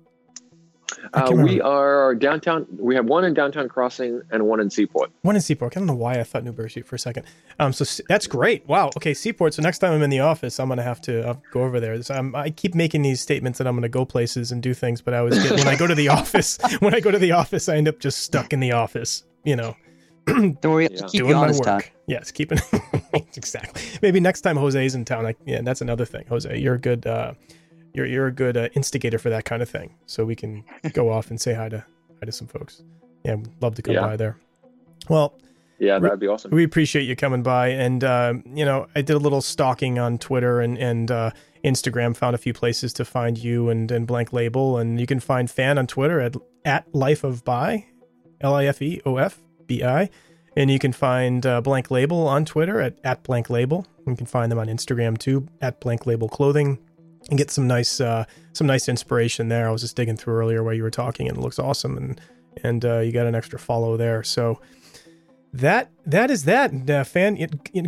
Uh, 1.12 1.30
we 1.32 1.60
are 1.60 2.14
downtown. 2.14 2.66
We 2.78 2.94
have 2.94 3.06
one 3.06 3.24
in 3.24 3.34
downtown 3.34 3.68
Crossing 3.68 4.22
and 4.30 4.46
one 4.46 4.60
in 4.60 4.70
Seaport. 4.70 5.10
One 5.22 5.36
in 5.36 5.42
Seaport. 5.42 5.76
I 5.76 5.80
don't 5.80 5.86
know 5.86 5.94
why 5.94 6.14
I 6.14 6.24
thought 6.24 6.44
Newbury 6.44 6.70
Street 6.70 6.86
for 6.86 6.96
a 6.96 6.98
second. 6.98 7.26
Um, 7.58 7.72
so 7.72 7.84
that's 8.08 8.26
great. 8.26 8.66
Wow. 8.66 8.90
Okay, 8.96 9.14
Seaport. 9.14 9.54
So 9.54 9.62
next 9.62 9.78
time 9.78 9.92
I'm 9.92 10.02
in 10.02 10.10
the 10.10 10.20
office, 10.20 10.58
I'm 10.58 10.68
gonna 10.68 10.82
have 10.82 11.00
to 11.02 11.28
uh, 11.28 11.34
go 11.52 11.62
over 11.62 11.80
there. 11.80 12.00
So 12.02 12.32
i 12.34 12.50
keep 12.50 12.74
making 12.74 13.02
these 13.02 13.20
statements 13.20 13.58
that 13.58 13.66
I'm 13.66 13.74
gonna 13.76 13.88
go 13.88 14.04
places 14.04 14.52
and 14.52 14.62
do 14.62 14.74
things, 14.74 15.00
but 15.00 15.14
I 15.14 15.18
always 15.18 15.42
get 15.42 15.52
when 15.52 15.68
I 15.68 15.76
go 15.76 15.86
to 15.86 15.94
the 15.94 16.08
office. 16.20 16.58
When 16.80 16.94
I 16.94 17.00
go 17.00 17.10
to 17.10 17.18
the 17.18 17.32
office, 17.32 17.68
I 17.68 17.76
end 17.76 17.88
up 17.88 17.98
just 17.98 18.20
stuck 18.20 18.52
in 18.52 18.60
the 18.60 18.72
office. 18.72 19.24
You 19.44 19.56
know. 19.56 19.76
don't 20.26 20.64
worry. 20.64 20.88
Yeah. 20.90 21.06
Keep 21.06 21.22
doing 21.24 21.36
my 21.36 21.50
work. 21.50 21.62
Time. 21.62 21.82
Yes, 22.06 22.30
keeping 22.30 22.58
exactly. 23.36 23.82
Maybe 24.02 24.20
next 24.20 24.40
time 24.40 24.56
Jose's 24.56 24.94
in 24.94 25.04
town. 25.04 25.26
I, 25.26 25.34
yeah, 25.44 25.60
that's 25.62 25.80
another 25.80 26.04
thing. 26.04 26.24
Jose, 26.28 26.58
you're 26.58 26.74
a 26.74 26.80
good. 26.80 27.06
Uh, 27.06 27.34
you're 27.92 28.06
you're 28.06 28.26
a 28.26 28.32
good 28.32 28.56
uh, 28.56 28.68
instigator 28.74 29.18
for 29.18 29.30
that 29.30 29.44
kind 29.44 29.62
of 29.62 29.68
thing. 29.68 29.94
So 30.06 30.24
we 30.24 30.34
can 30.34 30.64
go 30.92 31.10
off 31.12 31.30
and 31.30 31.40
say 31.40 31.54
hi 31.54 31.68
to 31.68 31.84
hi 32.20 32.26
to 32.26 32.32
some 32.32 32.48
folks. 32.48 32.82
Yeah, 33.24 33.36
love 33.60 33.74
to 33.76 33.82
come 33.82 33.94
yeah. 33.94 34.00
by 34.00 34.16
there. 34.16 34.36
Well, 35.08 35.38
yeah, 35.78 35.98
that'd 35.98 36.20
be 36.20 36.26
awesome. 36.26 36.50
We 36.50 36.64
appreciate 36.64 37.02
you 37.02 37.16
coming 37.16 37.42
by, 37.42 37.68
and 37.68 38.02
uh, 38.02 38.34
you 38.46 38.64
know, 38.64 38.86
I 38.94 39.02
did 39.02 39.14
a 39.14 39.18
little 39.18 39.40
stalking 39.40 39.98
on 39.98 40.18
Twitter 40.18 40.60
and 40.60 40.78
and 40.78 41.10
uh, 41.10 41.30
Instagram. 41.64 42.16
Found 42.16 42.34
a 42.34 42.38
few 42.38 42.52
places 42.52 42.92
to 42.94 43.04
find 43.04 43.38
you 43.38 43.68
and 43.68 43.90
and 43.90 44.06
Blank 44.06 44.32
Label, 44.32 44.78
and 44.78 45.00
you 45.00 45.06
can 45.06 45.20
find 45.20 45.50
Fan 45.50 45.78
on 45.78 45.86
Twitter 45.86 46.20
at 46.20 46.34
at 46.64 46.92
Life 46.94 47.24
of 47.24 47.44
Bi, 47.44 47.86
L 48.40 48.54
I 48.54 48.64
F 48.66 48.82
E 48.82 49.00
O 49.06 49.16
F 49.16 49.40
B 49.66 49.82
I, 49.82 50.10
and 50.56 50.70
you 50.70 50.78
can 50.78 50.92
find 50.92 51.44
uh, 51.44 51.60
Blank 51.60 51.90
Label 51.90 52.26
on 52.28 52.44
Twitter 52.44 52.80
at 52.80 52.98
at 53.04 53.22
Blank 53.22 53.50
Label. 53.50 53.86
You 54.06 54.16
can 54.16 54.26
find 54.26 54.52
them 54.52 54.58
on 54.58 54.66
Instagram 54.66 55.16
too 55.18 55.46
at 55.60 55.80
Blank 55.80 56.06
Label 56.06 56.28
Clothing 56.28 56.78
and 57.30 57.38
get 57.38 57.50
some 57.50 57.66
nice 57.66 58.00
uh, 58.00 58.24
some 58.52 58.66
nice 58.66 58.88
inspiration 58.88 59.48
there. 59.48 59.68
I 59.68 59.70
was 59.70 59.80
just 59.80 59.96
digging 59.96 60.16
through 60.16 60.34
earlier 60.34 60.62
while 60.62 60.74
you 60.74 60.82
were 60.82 60.90
talking, 60.90 61.28
and 61.28 61.38
it 61.38 61.40
looks 61.40 61.58
awesome, 61.58 61.96
and 61.96 62.20
and 62.62 62.84
uh, 62.84 62.98
you 62.98 63.12
got 63.12 63.26
an 63.26 63.34
extra 63.34 63.58
follow 63.58 63.96
there. 63.96 64.22
So 64.22 64.60
that 65.54 65.90
that 66.04 66.30
is 66.30 66.44
that. 66.44 66.90
Uh, 66.90 67.04
fan, 67.04 67.36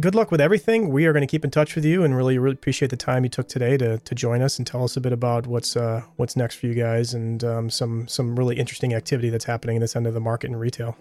good 0.00 0.14
luck 0.14 0.30
with 0.30 0.40
everything. 0.40 0.88
We 0.88 1.04
are 1.06 1.12
going 1.12 1.26
to 1.26 1.30
keep 1.30 1.44
in 1.44 1.50
touch 1.50 1.74
with 1.74 1.84
you, 1.84 2.04
and 2.04 2.16
really 2.16 2.38
really 2.38 2.54
appreciate 2.54 2.90
the 2.90 2.96
time 2.96 3.24
you 3.24 3.28
took 3.28 3.48
today 3.48 3.76
to 3.76 3.98
to 3.98 4.14
join 4.14 4.40
us 4.40 4.58
and 4.58 4.66
tell 4.66 4.84
us 4.84 4.96
a 4.96 5.00
bit 5.00 5.12
about 5.12 5.46
what's 5.46 5.76
uh, 5.76 6.02
what's 6.16 6.36
next 6.36 6.56
for 6.56 6.66
you 6.66 6.74
guys, 6.74 7.12
and 7.12 7.44
um, 7.44 7.68
some 7.68 8.08
some 8.08 8.36
really 8.36 8.56
interesting 8.56 8.94
activity 8.94 9.28
that's 9.28 9.44
happening 9.44 9.76
in 9.76 9.82
this 9.82 9.96
end 9.96 10.06
of 10.06 10.14
the 10.14 10.20
market 10.20 10.48
and 10.50 10.58
retail. 10.58 10.96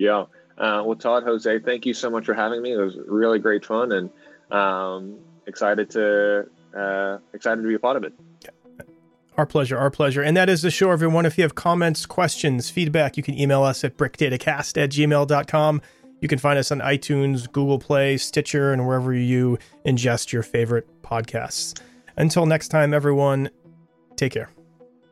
Yeah. 0.00 0.24
Uh, 0.56 0.82
well, 0.84 0.96
Todd, 0.96 1.24
Jose, 1.24 1.60
thank 1.60 1.86
you 1.86 1.94
so 1.94 2.10
much 2.10 2.24
for 2.24 2.34
having 2.34 2.62
me. 2.62 2.72
It 2.72 2.78
was 2.78 2.98
really 3.06 3.38
great 3.38 3.64
fun, 3.64 3.92
and 3.92 4.10
um, 4.50 5.18
excited 5.46 5.90
to 5.90 6.46
uh, 6.76 7.18
excited 7.34 7.62
to 7.62 7.68
be 7.68 7.74
a 7.74 7.78
part 7.78 7.96
of 7.96 8.04
it. 8.04 8.14
Our 9.36 9.46
pleasure, 9.46 9.78
our 9.78 9.90
pleasure. 9.90 10.22
And 10.22 10.36
that 10.36 10.48
is 10.48 10.62
the 10.62 10.70
show, 10.70 10.90
everyone. 10.90 11.24
If 11.24 11.38
you 11.38 11.42
have 11.44 11.54
comments, 11.54 12.04
questions, 12.04 12.68
feedback, 12.68 13.16
you 13.16 13.22
can 13.22 13.38
email 13.38 13.62
us 13.62 13.84
at 13.84 13.96
brickdatacast 13.96 14.82
at 14.82 14.90
gmail.com. 14.90 15.82
You 16.20 16.28
can 16.28 16.38
find 16.38 16.58
us 16.58 16.70
on 16.70 16.80
iTunes, 16.80 17.50
Google 17.50 17.78
Play, 17.78 18.18
Stitcher, 18.18 18.72
and 18.72 18.86
wherever 18.86 19.14
you 19.14 19.58
ingest 19.86 20.32
your 20.32 20.42
favorite 20.42 20.86
podcasts. 21.02 21.80
Until 22.16 22.44
next 22.44 22.68
time, 22.68 22.92
everyone, 22.92 23.48
take 24.16 24.32
care. 24.32 24.50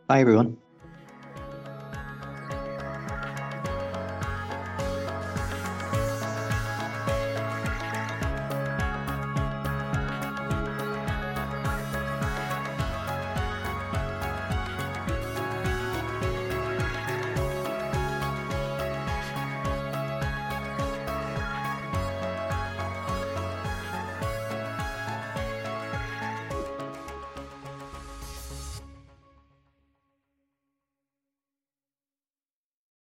Bye, 0.08 0.20
everyone. 0.20 0.58